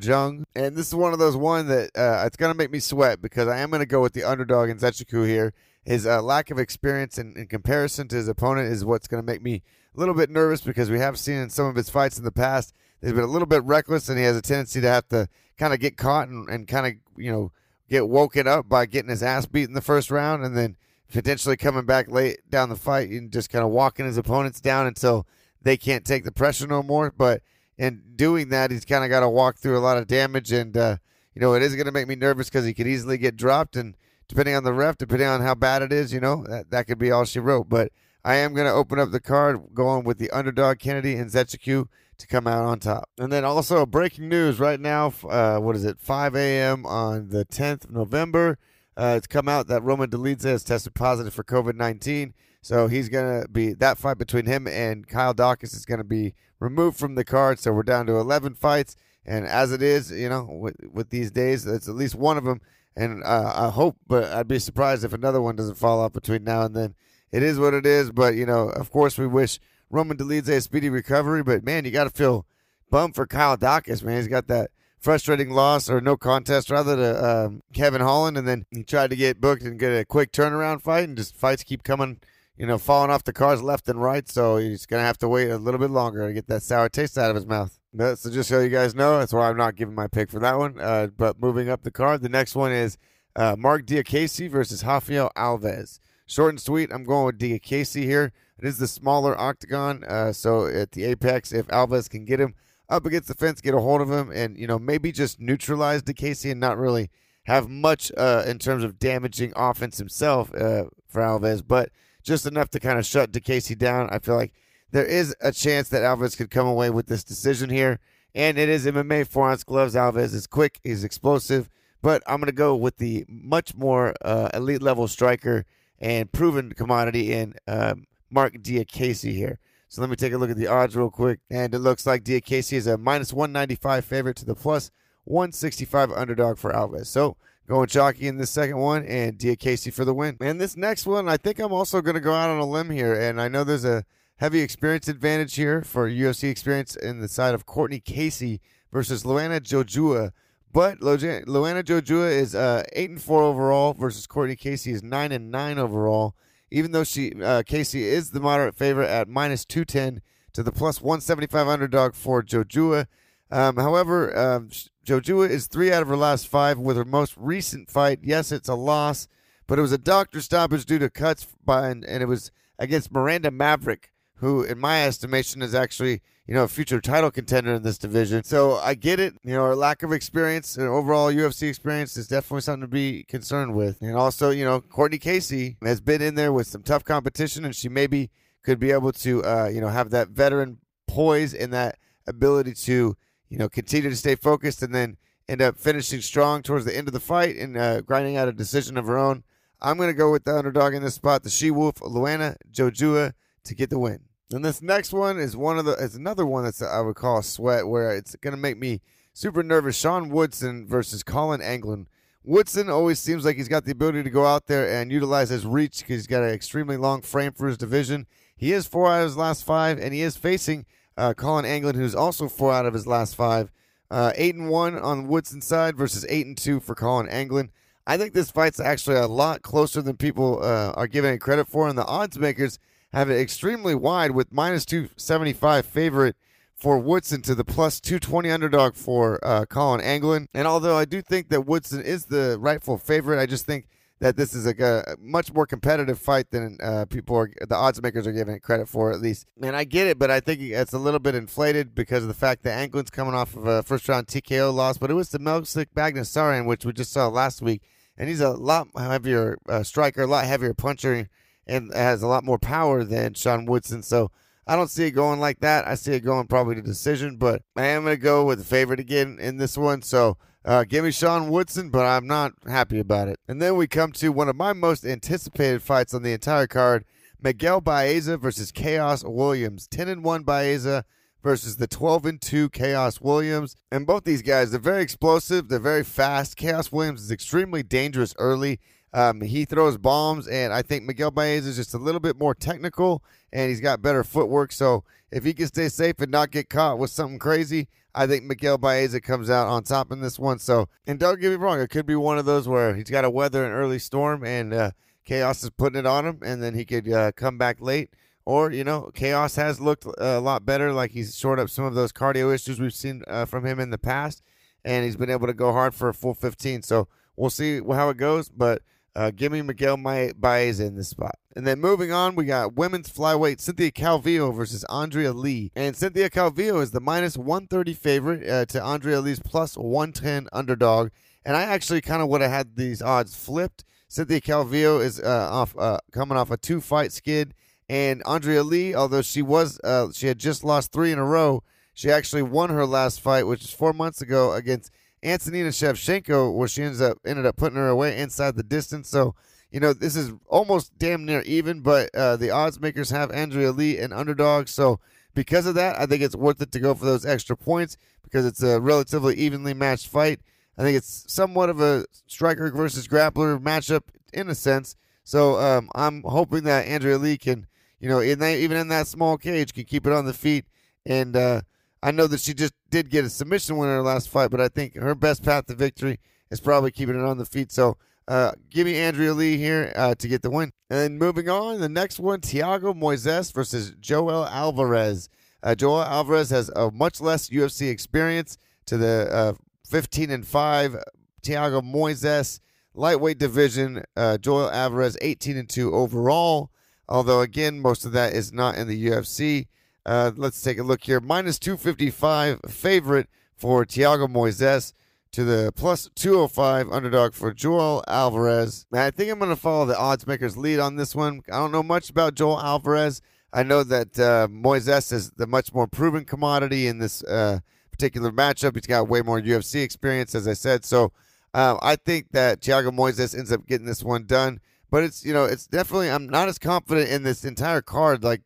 Jung. 0.01 0.43
And 0.55 0.75
this 0.75 0.87
is 0.87 0.95
one 0.95 1.13
of 1.13 1.19
those 1.19 1.35
one 1.35 1.67
that 1.67 1.91
uh, 1.95 2.23
it's 2.25 2.37
going 2.37 2.51
to 2.51 2.57
make 2.57 2.71
me 2.71 2.79
sweat 2.79 3.21
because 3.21 3.47
I 3.47 3.59
am 3.59 3.69
going 3.69 3.81
to 3.81 3.85
go 3.85 4.01
with 4.01 4.13
the 4.13 4.23
underdog 4.23 4.69
in 4.69 4.77
Zechukwu 4.77 5.27
here. 5.27 5.53
His 5.83 6.05
uh, 6.05 6.21
lack 6.21 6.51
of 6.51 6.59
experience 6.59 7.17
in, 7.17 7.35
in 7.35 7.47
comparison 7.47 8.07
to 8.09 8.15
his 8.15 8.27
opponent 8.27 8.71
is 8.71 8.85
what's 8.85 9.07
going 9.07 9.21
to 9.21 9.25
make 9.25 9.41
me 9.41 9.63
a 9.95 9.99
little 9.99 10.13
bit 10.13 10.29
nervous 10.29 10.61
because 10.61 10.89
we 10.89 10.99
have 10.99 11.17
seen 11.17 11.37
in 11.37 11.49
some 11.49 11.65
of 11.65 11.75
his 11.75 11.89
fights 11.89 12.17
in 12.17 12.23
the 12.23 12.31
past, 12.31 12.73
he's 13.01 13.13
been 13.13 13.23
a 13.23 13.27
little 13.27 13.47
bit 13.47 13.63
reckless 13.63 14.07
and 14.07 14.17
he 14.17 14.23
has 14.23 14.37
a 14.37 14.41
tendency 14.41 14.79
to 14.79 14.87
have 14.87 15.07
to 15.09 15.27
kind 15.57 15.73
of 15.73 15.79
get 15.79 15.97
caught 15.97 16.27
and, 16.27 16.47
and 16.49 16.67
kind 16.67 16.85
of, 16.87 16.93
you 17.21 17.31
know, 17.31 17.51
get 17.89 18.07
woken 18.07 18.47
up 18.47 18.69
by 18.69 18.85
getting 18.85 19.09
his 19.09 19.23
ass 19.23 19.45
beat 19.45 19.67
in 19.67 19.73
the 19.73 19.81
first 19.81 20.11
round 20.11 20.43
and 20.43 20.55
then 20.55 20.77
potentially 21.11 21.57
coming 21.57 21.85
back 21.85 22.09
late 22.09 22.39
down 22.49 22.69
the 22.69 22.75
fight 22.75 23.09
and 23.09 23.31
just 23.31 23.49
kind 23.49 23.65
of 23.65 23.71
walking 23.71 24.05
his 24.05 24.17
opponents 24.17 24.61
down 24.61 24.87
until 24.87 25.27
they 25.61 25.77
can't 25.77 26.05
take 26.05 26.23
the 26.23 26.31
pressure 26.31 26.67
no 26.67 26.83
more. 26.83 27.13
But 27.15 27.41
in 27.77 28.03
doing 28.15 28.49
that, 28.49 28.71
he's 28.71 28.85
kind 28.85 29.03
of 29.03 29.09
got 29.09 29.21
to 29.21 29.29
walk 29.29 29.57
through 29.57 29.77
a 29.77 29.79
lot 29.79 29.97
of 29.97 30.07
damage. 30.07 30.51
And, 30.51 30.75
uh, 30.75 30.97
you 31.35 31.41
know, 31.41 31.53
it 31.53 31.61
is 31.61 31.75
going 31.75 31.85
to 31.85 31.91
make 31.91 32.07
me 32.07 32.15
nervous 32.15 32.49
because 32.49 32.65
he 32.65 32.73
could 32.73 32.87
easily 32.87 33.17
get 33.17 33.35
dropped. 33.35 33.75
And 33.75 33.95
depending 34.27 34.55
on 34.55 34.63
the 34.63 34.73
ref, 34.73 34.97
depending 34.97 35.27
on 35.27 35.41
how 35.41 35.55
bad 35.55 35.81
it 35.81 35.91
is, 35.91 36.13
you 36.13 36.19
know, 36.19 36.45
that, 36.47 36.71
that 36.71 36.87
could 36.87 36.99
be 36.99 37.11
all 37.11 37.25
she 37.25 37.39
wrote. 37.39 37.69
But 37.69 37.91
I 38.23 38.35
am 38.35 38.53
going 38.53 38.67
to 38.67 38.73
open 38.73 38.99
up 38.99 39.11
the 39.11 39.19
card 39.19 39.73
going 39.73 40.03
with 40.03 40.17
the 40.19 40.29
underdog 40.31 40.79
Kennedy 40.79 41.15
Nzechukwu 41.15 41.87
to 42.17 42.27
come 42.27 42.47
out 42.47 42.63
on 42.63 42.79
top. 42.79 43.09
And 43.17 43.31
then 43.31 43.43
also 43.43 43.85
breaking 43.85 44.29
news 44.29 44.59
right 44.59 44.79
now, 44.79 45.13
uh, 45.27 45.57
what 45.57 45.75
is 45.75 45.83
it, 45.83 45.99
5 45.99 46.35
a.m. 46.35 46.85
on 46.85 47.29
the 47.29 47.45
10th 47.45 47.85
of 47.85 47.91
November. 47.91 48.57
Uh, 48.95 49.15
it's 49.17 49.27
come 49.27 49.47
out 49.47 49.67
that 49.67 49.83
Roman 49.83 50.09
Dolidze 50.09 50.43
has 50.43 50.63
tested 50.63 50.93
positive 50.93 51.33
for 51.33 51.43
COVID 51.43 51.75
19. 51.75 52.33
So 52.61 52.87
he's 52.87 53.09
going 53.09 53.41
to 53.41 53.47
be, 53.47 53.73
that 53.73 53.97
fight 53.97 54.17
between 54.17 54.45
him 54.45 54.67
and 54.67 55.07
Kyle 55.07 55.33
Daukaus 55.33 55.75
is 55.75 55.85
going 55.85 55.99
to 55.99 56.03
be 56.03 56.33
removed 56.59 56.97
from 56.97 57.15
the 57.15 57.23
card. 57.23 57.59
So 57.59 57.71
we're 57.71 57.83
down 57.83 58.05
to 58.07 58.17
11 58.17 58.55
fights. 58.55 58.95
And 59.25 59.45
as 59.45 59.71
it 59.71 59.81
is, 59.81 60.11
you 60.11 60.29
know, 60.29 60.43
with, 60.43 60.75
with 60.91 61.09
these 61.09 61.31
days, 61.31 61.65
it's 61.65 61.87
at 61.87 61.95
least 61.95 62.15
one 62.15 62.37
of 62.37 62.43
them. 62.43 62.61
And 62.95 63.23
uh, 63.23 63.53
I 63.55 63.69
hope, 63.69 63.97
but 64.07 64.25
I'd 64.25 64.47
be 64.47 64.59
surprised 64.59 65.03
if 65.03 65.13
another 65.13 65.41
one 65.41 65.55
doesn't 65.55 65.75
fall 65.75 66.01
off 66.01 66.13
between 66.13 66.43
now 66.43 66.63
and 66.63 66.75
then. 66.75 66.95
It 67.31 67.43
is 67.43 67.59
what 67.59 67.73
it 67.73 67.85
is. 67.85 68.11
But, 68.11 68.35
you 68.35 68.45
know, 68.45 68.69
of 68.69 68.91
course, 68.91 69.17
we 69.17 69.27
wish 69.27 69.59
Roman 69.89 70.17
Dolidze 70.17 70.49
a 70.49 70.61
speedy 70.61 70.89
recovery. 70.89 71.43
But, 71.43 71.63
man, 71.63 71.85
you 71.85 71.91
got 71.91 72.03
to 72.03 72.09
feel 72.09 72.45
bummed 72.89 73.15
for 73.15 73.25
Kyle 73.25 73.57
Daukaus, 73.57 74.03
man. 74.03 74.17
He's 74.17 74.27
got 74.27 74.47
that 74.47 74.69
frustrating 75.01 75.49
loss 75.49 75.89
or 75.89 75.99
no 75.99 76.15
contest 76.15 76.69
rather 76.69 76.95
to 76.95 77.25
um, 77.25 77.63
Kevin 77.73 78.01
Holland, 78.01 78.37
and 78.37 78.47
then 78.47 78.65
he 78.69 78.83
tried 78.83 79.09
to 79.09 79.15
get 79.15 79.41
booked 79.41 79.63
and 79.63 79.79
get 79.79 79.89
a 79.89 80.05
quick 80.05 80.31
turnaround 80.31 80.81
fight, 80.81 81.05
and 81.07 81.17
just 81.17 81.35
fights 81.35 81.63
keep 81.63 81.83
coming, 81.83 82.19
you 82.57 82.65
know, 82.65 82.77
falling 82.77 83.11
off 83.11 83.23
the 83.23 83.33
cars 83.33 83.61
left 83.61 83.87
and 83.87 84.01
right. 84.01 84.27
So 84.29 84.57
he's 84.57 84.85
gonna 84.85 85.03
have 85.03 85.17
to 85.19 85.27
wait 85.27 85.49
a 85.49 85.57
little 85.57 85.79
bit 85.79 85.89
longer 85.89 86.27
to 86.27 86.33
get 86.33 86.47
that 86.47 86.63
sour 86.63 86.89
taste 86.89 87.17
out 87.17 87.29
of 87.29 87.35
his 87.35 87.45
mouth. 87.45 87.77
So 87.97 88.29
just 88.29 88.49
so 88.49 88.59
you 88.59 88.69
guys 88.69 88.95
know, 88.95 89.19
that's 89.19 89.33
why 89.33 89.49
I'm 89.49 89.57
not 89.57 89.75
giving 89.75 89.95
my 89.95 90.07
pick 90.07 90.29
for 90.29 90.39
that 90.39 90.57
one. 90.57 90.79
Uh, 90.79 91.07
but 91.15 91.41
moving 91.41 91.69
up 91.69 91.83
the 91.83 91.91
card, 91.91 92.21
the 92.21 92.29
next 92.29 92.55
one 92.55 92.71
is 92.71 92.97
uh, 93.35 93.55
Marc 93.57 93.85
Diakiese 93.85 94.49
versus 94.49 94.83
Rafael 94.83 95.31
Alves. 95.35 95.99
Short 96.25 96.51
and 96.51 96.61
sweet. 96.61 96.89
I'm 96.93 97.03
going 97.03 97.25
with 97.25 97.39
Diakase 97.39 98.01
here. 98.01 98.31
It 98.57 98.65
is 98.65 98.77
the 98.77 98.87
smaller 98.87 99.37
octagon, 99.39 100.03
uh, 100.03 100.33
so 100.33 100.67
at 100.67 100.91
the 100.91 101.03
apex, 101.05 101.51
if 101.51 101.65
Alves 101.67 102.07
can 102.07 102.25
get 102.25 102.39
him 102.39 102.53
up 102.87 103.05
against 103.07 103.27
the 103.27 103.33
fence, 103.33 103.59
get 103.59 103.73
a 103.73 103.79
hold 103.79 104.01
of 104.01 104.11
him, 104.11 104.31
and 104.31 104.55
you 104.55 104.67
know 104.67 104.77
maybe 104.77 105.11
just 105.11 105.39
neutralize 105.39 106.03
Diakiese 106.03 106.51
and 106.51 106.59
not 106.59 106.77
really 106.77 107.09
have 107.45 107.67
much 107.69 108.11
uh, 108.15 108.43
in 108.45 108.59
terms 108.59 108.83
of 108.83 108.99
damaging 108.99 109.51
offense 109.55 109.97
himself 109.97 110.53
uh, 110.53 110.85
for 111.07 111.21
Alves, 111.21 111.63
but 111.67 111.89
just 112.23 112.45
enough 112.45 112.69
to 112.71 112.79
kind 112.79 112.99
of 112.99 113.05
shut 113.05 113.31
Diakiese 113.31 113.77
down. 113.77 114.09
I 114.11 114.19
feel 114.19 114.35
like 114.35 114.53
there 114.91 115.05
is 115.05 115.35
a 115.41 115.51
chance 115.51 115.89
that 115.89 116.03
Alvarez 116.03 116.35
could 116.35 116.51
come 116.51 116.67
away 116.67 116.89
with 116.89 117.07
this 117.07 117.23
decision 117.23 117.69
here. 117.69 117.99
And 118.33 118.57
it 118.57 118.69
is 118.69 118.85
MMA 118.85 119.27
four 119.27 119.49
ounce 119.49 119.63
gloves. 119.63 119.95
Alvarez 119.95 120.33
is 120.33 120.47
quick, 120.47 120.79
he's 120.83 121.03
explosive, 121.03 121.69
but 122.01 122.23
I'm 122.27 122.37
going 122.37 122.47
to 122.47 122.53
go 122.53 122.75
with 122.75 122.97
the 122.97 123.25
much 123.27 123.75
more 123.75 124.13
uh, 124.21 124.49
elite 124.53 124.81
level 124.81 125.07
striker 125.07 125.65
and 125.99 126.31
proven 126.31 126.71
commodity 126.71 127.33
in 127.33 127.55
um, 127.67 128.05
Marc 128.29 128.53
Diakiese 128.53 129.33
here. 129.33 129.59
So 129.89 129.99
let 130.01 130.09
me 130.09 130.15
take 130.15 130.31
a 130.31 130.37
look 130.37 130.49
at 130.49 130.55
the 130.55 130.67
odds 130.67 130.95
real 130.95 131.09
quick. 131.09 131.41
And 131.49 131.73
it 131.75 131.79
looks 131.79 132.05
like 132.05 132.23
Diakiese 132.23 132.71
is 132.73 132.87
a 132.87 132.97
minus 132.97 133.33
195 133.33 134.05
favorite 134.05 134.37
to 134.37 134.45
the 134.45 134.55
plus 134.55 134.89
165 135.25 136.11
underdog 136.11 136.57
for 136.57 136.71
Alves. 136.71 137.07
So 137.07 137.35
going 137.67 137.87
chalky 137.87 138.27
in 138.27 138.37
this 138.37 138.49
second 138.49 138.77
one 138.77 139.05
and 139.05 139.37
Diakiese 139.37 139.93
for 139.93 140.05
the 140.05 140.13
win. 140.13 140.37
And 140.41 140.59
this 140.59 140.75
next 140.75 141.05
one, 141.05 141.29
I 141.29 141.37
think 141.37 141.59
I'm 141.59 141.73
also 141.73 142.01
going 142.01 142.15
to 142.15 142.21
go 142.21 142.33
out 142.33 142.49
on 142.49 142.59
a 142.59 142.65
limb 142.65 142.89
here. 142.89 143.13
And 143.13 143.41
I 143.41 143.47
know 143.47 143.63
there's 143.63 143.85
a 143.85 144.03
heavy 144.37 144.61
experience 144.61 145.07
advantage 145.07 145.55
here 145.55 145.81
for 145.83 146.09
UFC 146.09 146.49
experience 146.49 146.95
in 146.95 147.21
the 147.21 147.27
side 147.27 147.53
of 147.53 147.65
Courtney 147.65 147.99
Casey 147.99 148.59
versus 148.91 149.23
Luana 149.23 149.61
Jojua. 149.61 150.31
But 150.73 150.99
Luana 150.99 151.83
Jojua 151.83 152.31
is 152.31 152.55
uh, 152.55 152.83
eight 152.93 153.09
and 153.09 153.21
four 153.21 153.43
overall 153.43 153.93
versus 153.93 154.25
Courtney 154.25 154.55
Casey 154.55 154.91
is 154.91 155.03
nine 155.03 155.31
and 155.31 155.51
nine 155.51 155.77
overall. 155.77 156.35
Even 156.71 156.91
though 156.91 157.03
she 157.03 157.33
uh, 157.43 157.63
Casey 157.65 158.03
is 158.03 158.31
the 158.31 158.39
moderate 158.39 158.75
favorite 158.75 159.09
at 159.09 159.27
minus 159.27 159.65
two 159.65 159.83
ten 159.83 160.21
to 160.53 160.63
the 160.63 160.71
plus 160.71 161.01
one 161.01 161.19
seventy 161.19 161.47
five 161.47 161.67
underdog 161.67 162.15
for 162.15 162.41
Jojua. 162.41 163.07
Um, 163.51 163.75
however, 163.75 164.37
um, 164.37 164.69
Jojua 165.05 165.49
is 165.49 165.67
three 165.67 165.91
out 165.91 166.01
of 166.01 166.07
her 166.07 166.17
last 166.17 166.47
five 166.47 166.77
with 166.77 166.97
her 166.97 167.05
most 167.05 167.35
recent 167.37 167.89
fight. 167.89 168.19
Yes, 168.21 168.51
it's 168.51 168.69
a 168.69 168.75
loss, 168.75 169.27
but 169.67 169.79
it 169.79 169.81
was 169.81 169.91
a 169.91 169.97
doctor 169.97 170.41
stoppage 170.41 170.85
due 170.85 170.99
to 170.99 171.09
cuts 171.09 171.47
by, 171.65 171.89
and, 171.89 172.05
and 172.05 172.21
it 172.21 172.27
was 172.27 172.51
against 172.77 173.11
Miranda 173.11 173.51
Maverick, 173.51 174.11
who, 174.35 174.63
in 174.63 174.79
my 174.79 175.05
estimation, 175.05 175.61
is 175.61 175.73
actually 175.73 176.21
you 176.51 176.55
know, 176.55 176.63
a 176.63 176.67
future 176.67 176.99
title 176.99 177.31
contender 177.31 177.73
in 177.75 177.83
this 177.83 177.97
division. 177.97 178.43
So 178.43 178.75
I 178.75 178.93
get 178.95 179.21
it. 179.21 179.35
You 179.41 179.53
know, 179.53 179.61
our 179.61 179.75
lack 179.75 180.03
of 180.03 180.11
experience 180.11 180.75
and 180.75 180.85
overall 180.85 181.31
UFC 181.31 181.69
experience 181.69 182.17
is 182.17 182.27
definitely 182.27 182.59
something 182.59 182.81
to 182.81 182.87
be 182.87 183.23
concerned 183.23 183.73
with. 183.73 184.01
And 184.01 184.17
also, 184.17 184.49
you 184.49 184.65
know, 184.65 184.81
Courtney 184.81 185.17
Casey 185.17 185.77
has 185.81 186.01
been 186.01 186.21
in 186.21 186.35
there 186.35 186.51
with 186.51 186.67
some 186.67 186.83
tough 186.83 187.05
competition, 187.05 187.63
and 187.63 187.73
she 187.73 187.87
maybe 187.87 188.31
could 188.63 188.79
be 188.79 188.91
able 188.91 189.13
to, 189.13 189.43
uh, 189.45 189.69
you 189.71 189.79
know, 189.79 189.87
have 189.87 190.09
that 190.09 190.27
veteran 190.27 190.79
poise 191.07 191.53
and 191.53 191.71
that 191.71 191.97
ability 192.27 192.73
to, 192.73 193.15
you 193.51 193.57
know, 193.57 193.67
continue 193.67 194.09
to 194.09 194.15
stay 194.15 194.35
focused 194.35 194.81
and 194.81 194.95
then 194.95 195.17
end 195.47 195.61
up 195.61 195.77
finishing 195.77 196.21
strong 196.21 196.63
towards 196.63 196.85
the 196.85 196.97
end 196.97 197.09
of 197.09 197.13
the 197.13 197.19
fight 197.19 197.57
and 197.57 197.77
uh, 197.77 197.99
grinding 197.99 198.37
out 198.37 198.47
a 198.47 198.53
decision 198.53 198.97
of 198.97 199.05
her 199.07 199.17
own. 199.17 199.43
I'm 199.81 199.97
going 199.97 200.09
to 200.09 200.13
go 200.13 200.31
with 200.31 200.45
the 200.45 200.55
underdog 200.55 200.93
in 200.93 201.03
this 201.03 201.15
spot, 201.15 201.43
the 201.43 201.49
She 201.49 201.69
Wolf, 201.69 201.95
Luana 201.95 202.55
Jojua, 202.71 203.33
to 203.65 203.75
get 203.75 203.89
the 203.89 203.99
win. 203.99 204.21
And 204.51 204.63
this 204.63 204.81
next 204.81 205.11
one 205.11 205.37
is 205.37 205.57
one 205.57 205.77
of 205.77 205.85
the 205.85 205.93
is 205.93 206.15
another 206.15 206.45
one 206.45 206.63
that's 206.63 206.81
I 206.81 207.01
would 207.01 207.15
call 207.15 207.39
a 207.39 207.43
sweat 207.43 207.87
where 207.87 208.15
it's 208.15 208.35
going 208.37 208.53
to 208.53 208.59
make 208.59 208.77
me 208.77 209.01
super 209.33 209.63
nervous. 209.63 209.97
Sean 209.97 210.29
Woodson 210.29 210.87
versus 210.87 211.21
Colin 211.21 211.61
Anglin. 211.61 212.07
Woodson 212.43 212.89
always 212.89 213.19
seems 213.19 213.43
like 213.43 213.57
he's 213.57 213.67
got 213.67 213.83
the 213.83 213.91
ability 213.91 214.23
to 214.23 214.29
go 214.29 214.45
out 214.45 214.67
there 214.67 214.89
and 214.89 215.11
utilize 215.11 215.49
his 215.49 215.65
reach 215.65 215.99
because 215.99 216.15
he's 216.15 216.27
got 216.27 216.43
an 216.43 216.49
extremely 216.49 216.97
long 216.97 217.21
frame 217.21 217.51
for 217.51 217.67
his 217.67 217.77
division. 217.77 218.27
He 218.55 218.71
is 218.71 218.87
four 218.87 219.07
out 219.11 219.21
of 219.21 219.27
his 219.27 219.37
last 219.37 219.65
five, 219.65 219.99
and 219.99 220.13
he 220.13 220.21
is 220.21 220.37
facing 220.37 220.85
uh, 221.17 221.33
Colin 221.33 221.65
Anglin, 221.65 221.95
who's 221.95 222.15
also 222.15 222.47
four 222.47 222.71
out 222.71 222.85
of 222.85 222.93
his 222.93 223.07
last 223.07 223.35
five. 223.35 223.71
Uh, 224.09 224.33
eight 224.35 224.55
and 224.55 224.69
one 224.69 224.97
on 224.97 225.27
Woodson's 225.27 225.65
side 225.65 225.95
versus 225.95 226.25
eight 226.27 226.45
and 226.45 226.57
two 226.57 226.79
for 226.81 226.95
Colin 226.95 227.29
Anglin. 227.29 227.69
I 228.05 228.17
think 228.17 228.33
this 228.33 228.51
fight's 228.51 228.79
actually 228.79 229.15
a 229.15 229.27
lot 229.27 229.61
closer 229.61 230.01
than 230.01 230.17
people 230.17 230.61
uh, 230.61 230.91
are 230.95 231.07
giving 231.07 231.33
it 231.33 231.39
credit 231.39 231.67
for, 231.67 231.87
and 231.87 231.97
the 231.97 232.05
odds 232.05 232.37
makers 232.37 232.77
have 233.13 233.29
it 233.29 233.39
extremely 233.39 233.95
wide 233.95 234.31
with 234.31 234.51
minus 234.51 234.85
275 234.85 235.85
favorite 235.85 236.35
for 236.75 236.97
Woodson 236.97 237.41
to 237.43 237.53
the 237.53 237.63
plus 237.63 238.01
220 238.01 238.49
underdog 238.49 238.95
for 238.95 239.39
uh, 239.45 239.65
Colin 239.65 240.01
Anglin. 240.01 240.47
And 240.53 240.67
although 240.67 240.97
I 240.97 241.05
do 241.05 241.21
think 241.21 241.49
that 241.49 241.67
Woodson 241.67 242.01
is 242.01 242.25
the 242.25 242.57
rightful 242.59 242.97
favorite, 242.97 243.39
I 243.39 243.45
just 243.45 243.65
think 243.65 243.87
that 244.21 244.37
this 244.37 244.53
is 244.53 244.67
a, 244.67 245.15
much 245.19 245.51
more 245.51 245.65
competitive 245.65 246.19
fight 246.19 246.51
than 246.51 246.77
uh, 246.81 247.05
people 247.05 247.35
are, 247.35 247.51
the 247.67 247.75
odds 247.75 247.99
makers 248.03 248.27
are 248.27 248.31
giving 248.31 248.53
it 248.53 248.61
credit 248.61 248.87
for, 248.87 249.11
at 249.11 249.19
least. 249.19 249.47
And 249.61 249.75
I 249.75 249.83
get 249.83 250.05
it, 250.05 250.19
but 250.19 250.29
I 250.29 250.39
think 250.39 250.61
it's 250.61 250.93
a 250.93 250.99
little 250.99 251.19
bit 251.19 251.33
inflated 251.33 251.95
because 251.95 252.21
of 252.21 252.27
the 252.27 252.35
fact 252.35 252.61
that 252.63 252.77
Anglin's 252.77 253.09
coming 253.09 253.33
off 253.33 253.55
of 253.55 253.65
a 253.65 253.81
first 253.81 254.07
round 254.07 254.27
TKO 254.27 254.71
loss, 254.71 254.99
but 254.99 255.09
it 255.09 255.15
was 255.15 255.29
to 255.29 255.39
Melsik 255.39 255.87
Baghdasaryan, 255.95 256.67
which 256.67 256.85
we 256.85 256.93
just 256.93 257.11
saw 257.11 257.27
last 257.27 257.63
week. 257.63 257.81
And 258.15 258.29
he's 258.29 258.41
a 258.41 258.51
lot 258.51 258.89
heavier 258.95 259.57
uh, 259.67 259.81
striker, 259.81 260.21
a 260.21 260.27
lot 260.27 260.45
heavier 260.45 260.75
puncher 260.75 261.27
and 261.65 261.91
has 261.91 262.21
a 262.21 262.27
lot 262.27 262.43
more 262.43 262.59
power 262.59 263.03
than 263.03 263.33
Sean 263.33 263.65
Woodson. 263.65 264.03
So 264.03 264.29
I 264.67 264.75
don't 264.75 264.89
see 264.89 265.05
it 265.05 265.11
going 265.11 265.39
like 265.39 265.61
that. 265.61 265.87
I 265.87 265.95
see 265.95 266.13
it 266.13 266.19
going 266.19 266.45
probably 266.45 266.75
to 266.75 266.81
decision, 266.83 267.37
but 267.37 267.63
I 267.75 267.87
am 267.87 268.03
going 268.03 268.15
to 268.15 268.21
go 268.21 268.45
with 268.45 268.59
the 268.59 268.65
favorite 268.65 268.99
again 268.99 269.39
in 269.41 269.57
this 269.57 269.79
one. 269.79 270.03
So 270.03 270.37
uh, 270.63 270.83
give 270.83 271.03
me 271.03 271.11
Sean 271.11 271.49
Woodson, 271.49 271.89
but 271.89 272.05
I'm 272.05 272.27
not 272.27 272.53
happy 272.67 272.99
about 272.99 273.27
it. 273.27 273.39
And 273.47 273.61
then 273.61 273.75
we 273.75 273.87
come 273.87 274.11
to 274.13 274.31
one 274.31 274.49
of 274.49 274.55
my 274.55 274.73
most 274.73 275.05
anticipated 275.05 275.81
fights 275.81 276.13
on 276.13 276.23
the 276.23 276.33
entire 276.33 276.67
card 276.67 277.05
Miguel 277.41 277.81
Baeza 277.81 278.37
versus 278.37 278.71
Khaos 278.71 279.27
Williams. 279.27 279.87
10 279.87 280.07
and 280.07 280.23
1 280.23 280.43
Baeza 280.43 281.05
versus 281.43 281.77
the 281.77 281.87
12 281.87 282.25
and 282.25 282.41
2 282.41 282.69
Khaos 282.69 283.19
Williams. 283.19 283.75
And 283.91 284.05
both 284.05 284.23
these 284.23 284.43
guys, 284.43 284.71
they're 284.71 284.79
very 284.79 285.01
explosive, 285.01 285.67
they're 285.67 285.79
very 285.79 286.03
fast. 286.03 286.57
Khaos 286.57 286.91
Williams 286.91 287.23
is 287.23 287.31
extremely 287.31 287.81
dangerous 287.81 288.35
early. 288.37 288.79
Um, 289.13 289.41
he 289.41 289.65
throws 289.65 289.97
bombs, 289.97 290.47
and 290.47 290.71
I 290.71 290.83
think 290.83 291.03
Miguel 291.03 291.31
Baez 291.31 291.65
is 291.65 291.75
just 291.75 291.93
a 291.93 291.97
little 291.97 292.21
bit 292.21 292.37
more 292.37 292.55
technical, 292.55 293.21
and 293.51 293.69
he's 293.69 293.81
got 293.81 294.01
better 294.01 294.23
footwork. 294.23 294.71
So 294.71 295.03
if 295.31 295.43
he 295.43 295.53
can 295.53 295.67
stay 295.67 295.89
safe 295.89 296.19
and 296.19 296.31
not 296.31 296.51
get 296.51 296.69
caught 296.69 296.97
with 296.97 297.09
something 297.09 297.39
crazy, 297.39 297.89
I 298.13 298.27
think 298.27 298.43
Miguel 298.43 298.77
Baeza 298.77 299.21
comes 299.21 299.49
out 299.49 299.67
on 299.67 299.83
top 299.83 300.11
in 300.11 300.21
this 300.21 300.37
one. 300.37 300.59
So, 300.59 300.87
and 301.07 301.19
don't 301.19 301.39
get 301.39 301.49
me 301.49 301.55
wrong, 301.55 301.79
it 301.79 301.89
could 301.89 302.05
be 302.05 302.15
one 302.15 302.37
of 302.37 302.45
those 302.45 302.67
where 302.67 302.95
he's 302.95 303.09
got 303.09 303.21
to 303.21 303.29
weather 303.29 303.65
an 303.65 303.71
early 303.71 303.99
storm, 303.99 304.43
and 304.43 304.73
uh, 304.73 304.91
Khaos 305.27 305.63
is 305.63 305.69
putting 305.69 305.99
it 305.99 306.05
on 306.05 306.25
him, 306.25 306.39
and 306.43 306.61
then 306.61 306.73
he 306.73 306.85
could 306.85 307.11
uh, 307.11 307.31
come 307.33 307.57
back 307.57 307.81
late. 307.81 308.09
Or, 308.43 308.71
you 308.71 308.83
know, 308.83 309.11
Khaos 309.13 309.55
has 309.55 309.79
looked 309.79 310.05
a 310.17 310.39
lot 310.39 310.65
better, 310.65 310.91
like 310.93 311.11
he's 311.11 311.37
shored 311.37 311.59
up 311.59 311.69
some 311.69 311.85
of 311.85 311.93
those 311.93 312.11
cardio 312.11 312.53
issues 312.53 312.79
we've 312.79 312.93
seen 312.93 313.23
uh, 313.27 313.45
from 313.45 313.65
him 313.65 313.79
in 313.79 313.91
the 313.91 313.97
past, 313.97 314.41
and 314.83 315.05
he's 315.05 315.15
been 315.15 315.29
able 315.29 315.47
to 315.47 315.53
go 315.53 315.71
hard 315.71 315.93
for 315.93 316.09
a 316.09 316.13
full 316.13 316.33
15. 316.33 316.81
So 316.81 317.07
we'll 317.35 317.49
see 317.49 317.81
how 317.81 318.09
it 318.09 318.17
goes, 318.17 318.49
but 318.49 318.81
uh, 319.15 319.31
give 319.31 319.51
me 319.51 319.61
Miguel 319.61 319.97
Baez 319.97 320.79
in 320.79 320.95
this 320.95 321.09
spot. 321.09 321.35
And 321.55 321.67
then 321.67 321.81
moving 321.81 322.11
on, 322.11 322.35
we 322.35 322.45
got 322.45 322.75
women's 322.75 323.11
flyweight 323.11 323.59
Cynthia 323.59 323.91
Calvillo 323.91 324.55
versus 324.55 324.85
Andrea 324.85 325.33
Lee. 325.33 325.71
And 325.75 325.95
Cynthia 325.95 326.29
Calvillo 326.29 326.81
is 326.81 326.91
the 326.91 327.01
minus 327.01 327.37
130 327.37 327.93
favorite 327.93 328.49
uh, 328.49 328.65
to 328.67 328.81
Andrea 328.81 329.19
Lee's 329.19 329.39
plus 329.39 329.75
110 329.75 330.47
underdog. 330.53 331.09
And 331.45 331.57
I 331.57 331.63
actually 331.63 332.01
kind 332.01 332.21
of 332.21 332.29
would 332.29 332.41
have 332.41 332.51
had 332.51 332.75
these 332.75 333.01
odds 333.01 333.35
flipped. 333.35 333.83
Cynthia 334.07 334.41
Calvillo 334.41 335.03
is 335.03 335.19
uh, 335.19 335.49
off 335.51 335.75
uh, 335.77 335.99
coming 336.11 336.37
off 336.37 336.51
a 336.51 336.57
two 336.57 336.79
fight 336.79 337.11
skid. 337.11 337.53
And 337.89 338.21
Andrea 338.25 338.63
Lee, 338.63 338.95
although 338.95 339.21
she 339.21 339.41
was 339.41 339.79
uh, 339.83 340.11
she 340.13 340.27
had 340.27 340.37
just 340.37 340.63
lost 340.63 340.93
three 340.93 341.11
in 341.11 341.19
a 341.19 341.25
row, 341.25 341.63
she 341.93 342.09
actually 342.09 342.43
won 342.43 342.69
her 342.69 342.85
last 342.85 343.19
fight, 343.19 343.47
which 343.47 343.63
is 343.63 343.71
four 343.71 343.91
months 343.91 344.21
ago 344.21 344.53
against 344.53 344.91
Antonina 345.23 345.69
Shevchenko, 345.69 346.53
where 346.53 346.67
she 346.67 346.83
ends 346.83 347.01
up 347.01 347.17
ended 347.25 347.45
up 347.45 347.57
putting 347.57 347.77
her 347.77 347.89
away 347.89 348.17
inside 348.17 348.55
the 348.55 348.63
distance. 348.63 349.09
So, 349.09 349.35
you 349.71 349.79
know, 349.79 349.93
this 349.93 350.15
is 350.15 350.33
almost 350.47 350.97
damn 350.97 351.25
near 351.25 351.41
even, 351.41 351.81
but 351.81 352.13
uh, 352.15 352.35
the 352.37 352.49
odds 352.49 352.79
makers 352.79 353.11
have 353.11 353.31
Andrea 353.31 353.71
Lee 353.71 353.97
an 353.97 354.13
underdog. 354.13 354.67
So, 354.67 354.99
because 355.33 355.65
of 355.65 355.75
that, 355.75 355.99
I 355.99 356.05
think 356.05 356.21
it's 356.21 356.35
worth 356.35 356.61
it 356.61 356.71
to 356.71 356.79
go 356.79 356.93
for 356.93 357.05
those 357.05 357.25
extra 357.25 357.55
points 357.55 357.97
because 358.23 358.45
it's 358.45 358.63
a 358.63 358.81
relatively 358.81 359.35
evenly 359.35 359.73
matched 359.73 360.07
fight. 360.07 360.39
I 360.77 360.83
think 360.83 360.97
it's 360.97 361.25
somewhat 361.27 361.69
of 361.69 361.79
a 361.81 362.05
striker 362.27 362.71
versus 362.71 363.07
grappler 363.07 363.61
matchup 363.61 364.03
in 364.33 364.49
a 364.49 364.55
sense. 364.55 364.95
So 365.23 365.59
um, 365.59 365.89
I'm 365.95 366.23
hoping 366.23 366.63
that 366.63 366.87
Andrea 366.87 367.17
Lee 367.17 367.37
can, 367.37 367.67
you 367.99 368.09
know, 368.09 368.19
in 368.19 368.39
that, 368.39 368.57
even 368.57 368.77
in 368.77 368.87
that 368.87 369.07
small 369.07 369.37
cage, 369.37 369.73
can 369.73 369.83
keep 369.83 370.07
it 370.07 370.13
on 370.13 370.25
the 370.25 370.33
feet 370.33 370.65
and 371.05 371.35
uh, 371.35 371.61
I 372.03 372.11
know 372.11 372.27
that 372.27 372.39
she 372.39 372.53
just 372.53 372.73
did 372.89 373.09
get 373.09 373.25
a 373.25 373.29
submission 373.29 373.77
win 373.77 373.89
in 373.89 373.95
her 373.95 374.01
last 374.01 374.29
fight, 374.29 374.49
but 374.49 374.59
I 374.59 374.67
think 374.67 374.95
her 374.95 375.15
best 375.15 375.43
path 375.43 375.67
to 375.67 375.75
victory 375.75 376.19
is 376.49 376.59
probably 376.59 376.91
keeping 376.91 377.15
it 377.15 377.23
on 377.23 377.37
the 377.37 377.45
feet. 377.45 377.71
So 377.71 377.97
uh, 378.27 378.53
give 378.69 378.85
me 378.85 378.97
Andrea 378.97 379.33
Lee 379.33 379.57
here 379.57 379.91
uh, 379.95 380.15
to 380.15 380.27
get 380.27 380.41
the 380.41 380.49
win. 380.49 380.71
And 380.89 381.19
moving 381.19 381.49
on, 381.49 381.79
the 381.79 381.89
next 381.89 382.19
one, 382.19 382.41
Thiago 382.41 382.97
Moises 382.97 383.53
versus 383.53 383.93
Joel 383.99 384.45
Alvarez. 384.45 385.29
Uh, 385.63 385.75
Joel 385.75 386.01
Alvarez 386.01 386.49
has 386.49 386.69
a 386.75 386.89
much 386.91 387.21
less 387.21 387.49
UFC 387.49 387.89
experience 387.89 388.57
to 388.87 388.97
the 388.97 389.27
uh, 389.31 389.53
15 389.87 390.31
and 390.31 390.45
5. 390.45 390.95
Thiago 391.43 391.81
Moises, 391.81 392.59
lightweight 392.93 393.37
division. 393.37 394.03
Uh, 394.15 394.37
Joel 394.37 394.71
Alvarez, 394.71 395.17
18 395.21 395.57
and 395.57 395.69
2 395.69 395.93
overall. 395.93 396.71
Although, 397.07 397.41
again, 397.41 397.79
most 397.79 398.05
of 398.05 398.13
that 398.13 398.33
is 398.33 398.53
not 398.53 398.75
in 398.75 398.87
the 398.87 399.07
UFC. 399.07 399.67
Uh, 400.05 400.31
let's 400.35 400.61
take 400.61 400.79
a 400.79 400.83
look 400.83 401.03
here. 401.03 401.19
Minus 401.19 401.59
255 401.59 402.61
favorite 402.67 403.27
for 403.55 403.85
Thiago 403.85 404.27
Moises 404.27 404.93
to 405.31 405.43
the 405.43 405.71
plus 405.75 406.09
205 406.15 406.89
underdog 406.91 407.33
for 407.33 407.53
Joel 407.53 408.03
Alvarez. 408.07 408.85
I 408.91 409.11
think 409.11 409.31
I'm 409.31 409.39
going 409.39 409.49
to 409.49 409.55
follow 409.55 409.85
the 409.85 409.97
odds 409.97 410.27
makers 410.27 410.57
lead 410.57 410.79
on 410.79 410.95
this 410.95 411.15
one. 411.15 411.41
I 411.51 411.57
don't 411.57 411.71
know 411.71 411.83
much 411.83 412.09
about 412.09 412.35
Joel 412.35 412.59
Alvarez. 412.59 413.21
I 413.53 413.63
know 413.63 413.83
that 413.83 414.17
uh, 414.19 414.47
Moises 414.47 415.11
is 415.11 415.31
the 415.31 415.47
much 415.47 415.73
more 415.73 415.87
proven 415.87 416.25
commodity 416.25 416.87
in 416.87 416.99
this 416.99 417.23
uh, 417.23 417.59
particular 417.91 418.31
matchup. 418.31 418.75
He's 418.75 418.87
got 418.87 419.07
way 419.07 419.21
more 419.21 419.41
UFC 419.41 419.83
experience, 419.83 420.35
as 420.35 420.47
I 420.47 420.53
said. 420.53 420.85
So 420.85 421.11
um, 421.53 421.77
I 421.81 421.95
think 421.97 422.31
that 422.31 422.61
Thiago 422.61 422.89
Moises 422.89 423.37
ends 423.37 423.51
up 423.51 423.67
getting 423.67 423.85
this 423.85 424.03
one 424.03 424.25
done. 424.25 424.59
But 424.89 425.05
it's 425.05 425.23
you 425.23 425.31
know 425.33 425.45
it's 425.45 425.67
definitely 425.67 426.09
I'm 426.09 426.27
not 426.27 426.49
as 426.49 426.59
confident 426.59 427.09
in 427.09 427.23
this 427.23 427.45
entire 427.45 427.81
card. 427.81 428.23
Like 428.23 428.41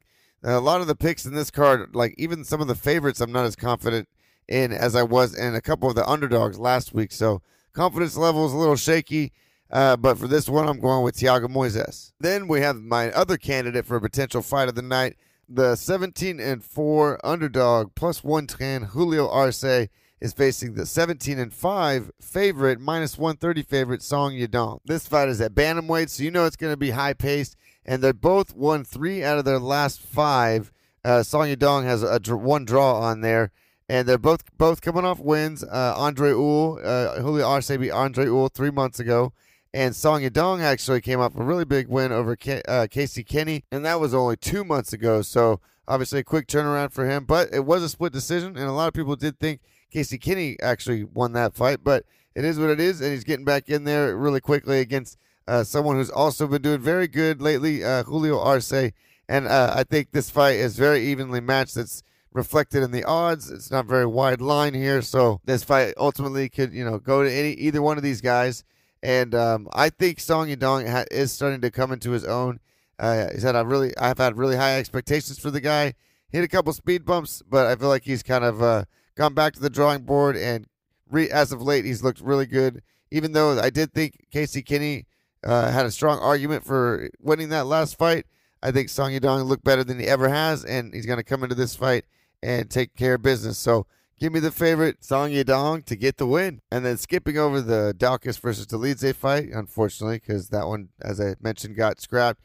a 0.45 0.59
lot 0.59 0.81
of 0.81 0.87
the 0.87 0.95
picks 0.95 1.25
in 1.25 1.33
this 1.33 1.51
card, 1.51 1.95
like 1.95 2.13
even 2.17 2.43
some 2.43 2.61
of 2.61 2.67
the 2.67 2.75
favorites, 2.75 3.19
I'm 3.19 3.31
not 3.31 3.45
as 3.45 3.55
confident 3.55 4.07
in 4.47 4.71
as 4.71 4.95
I 4.95 5.03
was 5.03 5.35
in 5.35 5.55
a 5.55 5.61
couple 5.61 5.89
of 5.89 5.95
the 5.95 6.07
underdogs 6.07 6.59
last 6.59 6.93
week. 6.93 7.11
So 7.11 7.41
confidence 7.73 8.15
level 8.15 8.45
is 8.45 8.53
a 8.53 8.57
little 8.57 8.75
shaky. 8.75 9.33
Uh, 9.71 9.97
but 9.97 10.17
for 10.17 10.27
this 10.27 10.47
one, 10.47 10.69
I'm 10.69 10.79
going 10.79 11.03
with 11.03 11.17
Thiago 11.17 11.47
Moises. 11.47 12.11
Then 12.19 12.47
we 12.47 12.61
have 12.61 12.77
my 12.77 13.11
other 13.11 13.35
candidate 13.35 13.85
for 13.85 13.97
a 13.97 14.01
potential 14.01 14.43
fight 14.43 14.69
of 14.69 14.75
the 14.75 14.83
night, 14.83 15.17
the 15.49 15.75
17 15.75 16.39
and 16.39 16.63
4 16.63 17.19
underdog 17.23 17.95
plus 17.95 18.23
110 18.23 18.89
Julio 18.89 19.27
Arce 19.29 19.63
is 19.63 20.33
facing 20.35 20.73
the 20.73 20.85
17 20.85 21.37
and 21.37 21.53
5 21.53 22.11
favorite 22.21 22.79
minus 22.79 23.17
130 23.17 23.63
favorite 23.63 24.01
Song 24.01 24.33
Yadong. 24.33 24.79
This 24.85 25.07
fight 25.07 25.29
is 25.29 25.41
at 25.41 25.53
bantamweight, 25.53 26.09
so 26.09 26.23
you 26.23 26.31
know 26.31 26.45
it's 26.45 26.55
going 26.55 26.73
to 26.73 26.77
be 26.77 26.91
high 26.91 27.13
paced, 27.13 27.55
and 27.85 28.01
they 28.01 28.11
both 28.11 28.55
won 28.55 28.83
three 28.83 29.23
out 29.23 29.37
of 29.37 29.45
their 29.45 29.59
last 29.59 30.01
five. 30.01 30.71
Uh, 31.03 31.21
Song 31.23 31.47
Yadong 31.47 31.83
has 31.83 32.01
a, 32.01 32.19
a, 32.31 32.35
one 32.35 32.65
draw 32.65 32.99
on 32.99 33.21
there, 33.21 33.51
and 33.87 34.07
they're 34.07 34.17
both 34.17 34.43
both 34.57 34.81
coming 34.81 35.05
off 35.05 35.19
wins. 35.19 35.63
Uh, 35.63 35.93
Andre 35.95 36.29
Ewell, 36.29 36.79
uh, 36.83 37.21
Julio 37.21 37.47
Arce 37.47 37.69
beat 37.77 37.91
Andre 37.91 38.25
Ewell 38.25 38.49
three 38.49 38.71
months 38.71 38.99
ago. 38.99 39.33
And 39.73 39.93
Song 39.93 40.21
Yadong 40.21 40.61
actually 40.61 41.01
came 41.01 41.19
off 41.19 41.35
a 41.35 41.43
really 41.43 41.65
big 41.65 41.89
win 41.89 42.13
over 42.13 42.37
K- 42.37 42.61
uh, 42.65 42.87
Casey 42.89 43.25
Kenney, 43.25 43.65
and 43.73 43.83
that 43.83 43.99
was 43.99 44.13
only 44.13 44.37
two 44.37 44.63
months 44.63 44.93
ago. 44.93 45.21
So 45.21 45.59
obviously 45.85 46.19
a 46.19 46.23
quick 46.23 46.47
turnaround 46.47 46.93
for 46.93 47.05
him, 47.05 47.25
but 47.25 47.49
it 47.53 47.65
was 47.65 47.83
a 47.83 47.89
split 47.89 48.13
decision, 48.13 48.55
and 48.55 48.67
a 48.67 48.71
lot 48.71 48.87
of 48.87 48.93
people 48.93 49.17
did 49.17 49.37
think 49.37 49.59
Casey 49.91 50.17
Kenney 50.17 50.57
actually 50.61 51.03
won 51.03 51.33
that 51.33 51.55
fight. 51.55 51.83
But 51.83 52.05
it 52.33 52.45
is 52.45 52.57
what 52.57 52.69
it 52.69 52.79
is, 52.79 53.01
and 53.01 53.11
he's 53.11 53.25
getting 53.25 53.43
back 53.43 53.67
in 53.67 53.83
there 53.83 54.15
really 54.15 54.39
quickly 54.39 54.79
against 54.79 55.17
uh, 55.47 55.63
someone 55.63 55.95
who's 55.95 56.09
also 56.09 56.47
been 56.47 56.61
doing 56.61 56.79
very 56.79 57.07
good 57.07 57.41
lately, 57.41 57.83
uh, 57.83 58.03
Julio 58.03 58.39
Arce. 58.39 58.91
And 59.27 59.47
uh, 59.47 59.73
I 59.75 59.83
think 59.83 60.11
this 60.11 60.29
fight 60.29 60.57
is 60.57 60.77
very 60.77 61.01
evenly 61.01 61.41
matched. 61.41 61.77
It's 61.77 62.03
reflected 62.31 62.83
in 62.83 62.91
the 62.91 63.03
odds. 63.03 63.49
It's 63.49 63.71
not 63.71 63.85
very 63.85 64.05
wide 64.05 64.41
line 64.41 64.73
here, 64.73 65.01
so 65.01 65.39
this 65.45 65.63
fight 65.63 65.93
ultimately 65.97 66.49
could 66.49 66.73
you 66.73 66.85
know 66.85 66.99
go 66.99 67.23
to 67.23 67.31
any 67.31 67.53
either 67.53 67.81
one 67.81 67.97
of 67.97 68.03
these 68.03 68.21
guys. 68.21 68.63
And 69.01 69.33
um, 69.35 69.67
I 69.73 69.89
think 69.89 70.19
Song 70.19 70.47
Yadong 70.47 70.89
ha- 70.89 71.05
is 71.11 71.31
starting 71.31 71.61
to 71.61 71.71
come 71.71 71.91
into 71.91 72.11
his 72.11 72.25
own. 72.25 72.59
Uh, 72.97 73.27
he's 73.31 73.43
really, 73.43 73.95
I've 73.97 74.17
had 74.17 74.37
really 74.37 74.55
high 74.55 74.77
expectations 74.77 75.37
for 75.37 75.51
the 75.51 75.61
guy. 75.61 75.93
Hit 76.29 76.43
a 76.43 76.47
couple 76.47 76.73
speed 76.73 77.05
bumps, 77.05 77.43
but 77.47 77.67
I 77.67 77.75
feel 77.75 77.89
like 77.89 78.03
he's 78.03 78.23
kind 78.23 78.43
of 78.43 78.63
uh, 78.63 78.85
gone 79.15 79.33
back 79.33 79.53
to 79.53 79.59
the 79.59 79.69
drawing 79.69 80.03
board. 80.03 80.35
And 80.35 80.65
re- 81.09 81.29
as 81.29 81.51
of 81.51 81.61
late, 81.61 81.85
he's 81.85 82.03
looked 82.03 82.19
really 82.19 82.45
good. 82.45 82.81
Even 83.11 83.33
though 83.33 83.59
I 83.59 83.69
did 83.69 83.93
think 83.93 84.25
Casey 84.31 84.61
Kenney 84.63 85.05
uh, 85.45 85.71
had 85.71 85.85
a 85.85 85.91
strong 85.91 86.19
argument 86.19 86.65
for 86.65 87.09
winning 87.19 87.49
that 87.49 87.67
last 87.67 87.97
fight, 87.97 88.25
I 88.63 88.71
think 88.71 88.89
Song 88.89 89.11
Yadong 89.11 89.45
looked 89.45 89.63
better 89.63 89.83
than 89.83 89.99
he 89.99 90.07
ever 90.07 90.29
has, 90.29 90.65
and 90.65 90.93
he's 90.93 91.05
going 91.05 91.17
to 91.19 91.23
come 91.23 91.43
into 91.43 91.55
this 91.55 91.75
fight 91.75 92.05
and 92.41 92.69
take 92.69 92.95
care 92.95 93.15
of 93.15 93.21
business. 93.21 93.57
So 93.57 93.85
Give 94.17 94.31
me 94.31 94.39
the 94.39 94.51
favorite 94.51 95.03
Song 95.03 95.31
Yadong 95.31 95.83
to 95.85 95.95
get 95.97 96.17
the 96.17 96.25
win. 96.25 96.61
And 96.71 96.85
then 96.85 96.97
skipping 96.97 97.37
over 97.37 97.59
the 97.59 97.93
Daukaus 97.97 98.39
versus 98.39 98.65
Dolidze 98.65 99.13
fight, 99.13 99.49
unfortunately, 99.51 100.19
because 100.19 100.49
that 100.49 100.67
one, 100.67 100.89
as 101.01 101.19
I 101.19 101.35
mentioned, 101.41 101.75
got 101.75 101.99
scrapped. 101.99 102.41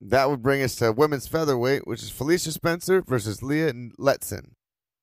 That 0.00 0.30
would 0.30 0.42
bring 0.42 0.62
us 0.62 0.76
to 0.76 0.92
women's 0.92 1.26
featherweight, 1.26 1.86
which 1.86 2.02
is 2.02 2.10
Felicia 2.10 2.52
Spencer 2.52 3.02
versus 3.02 3.42
Leah 3.42 3.72
Letson. 3.98 4.52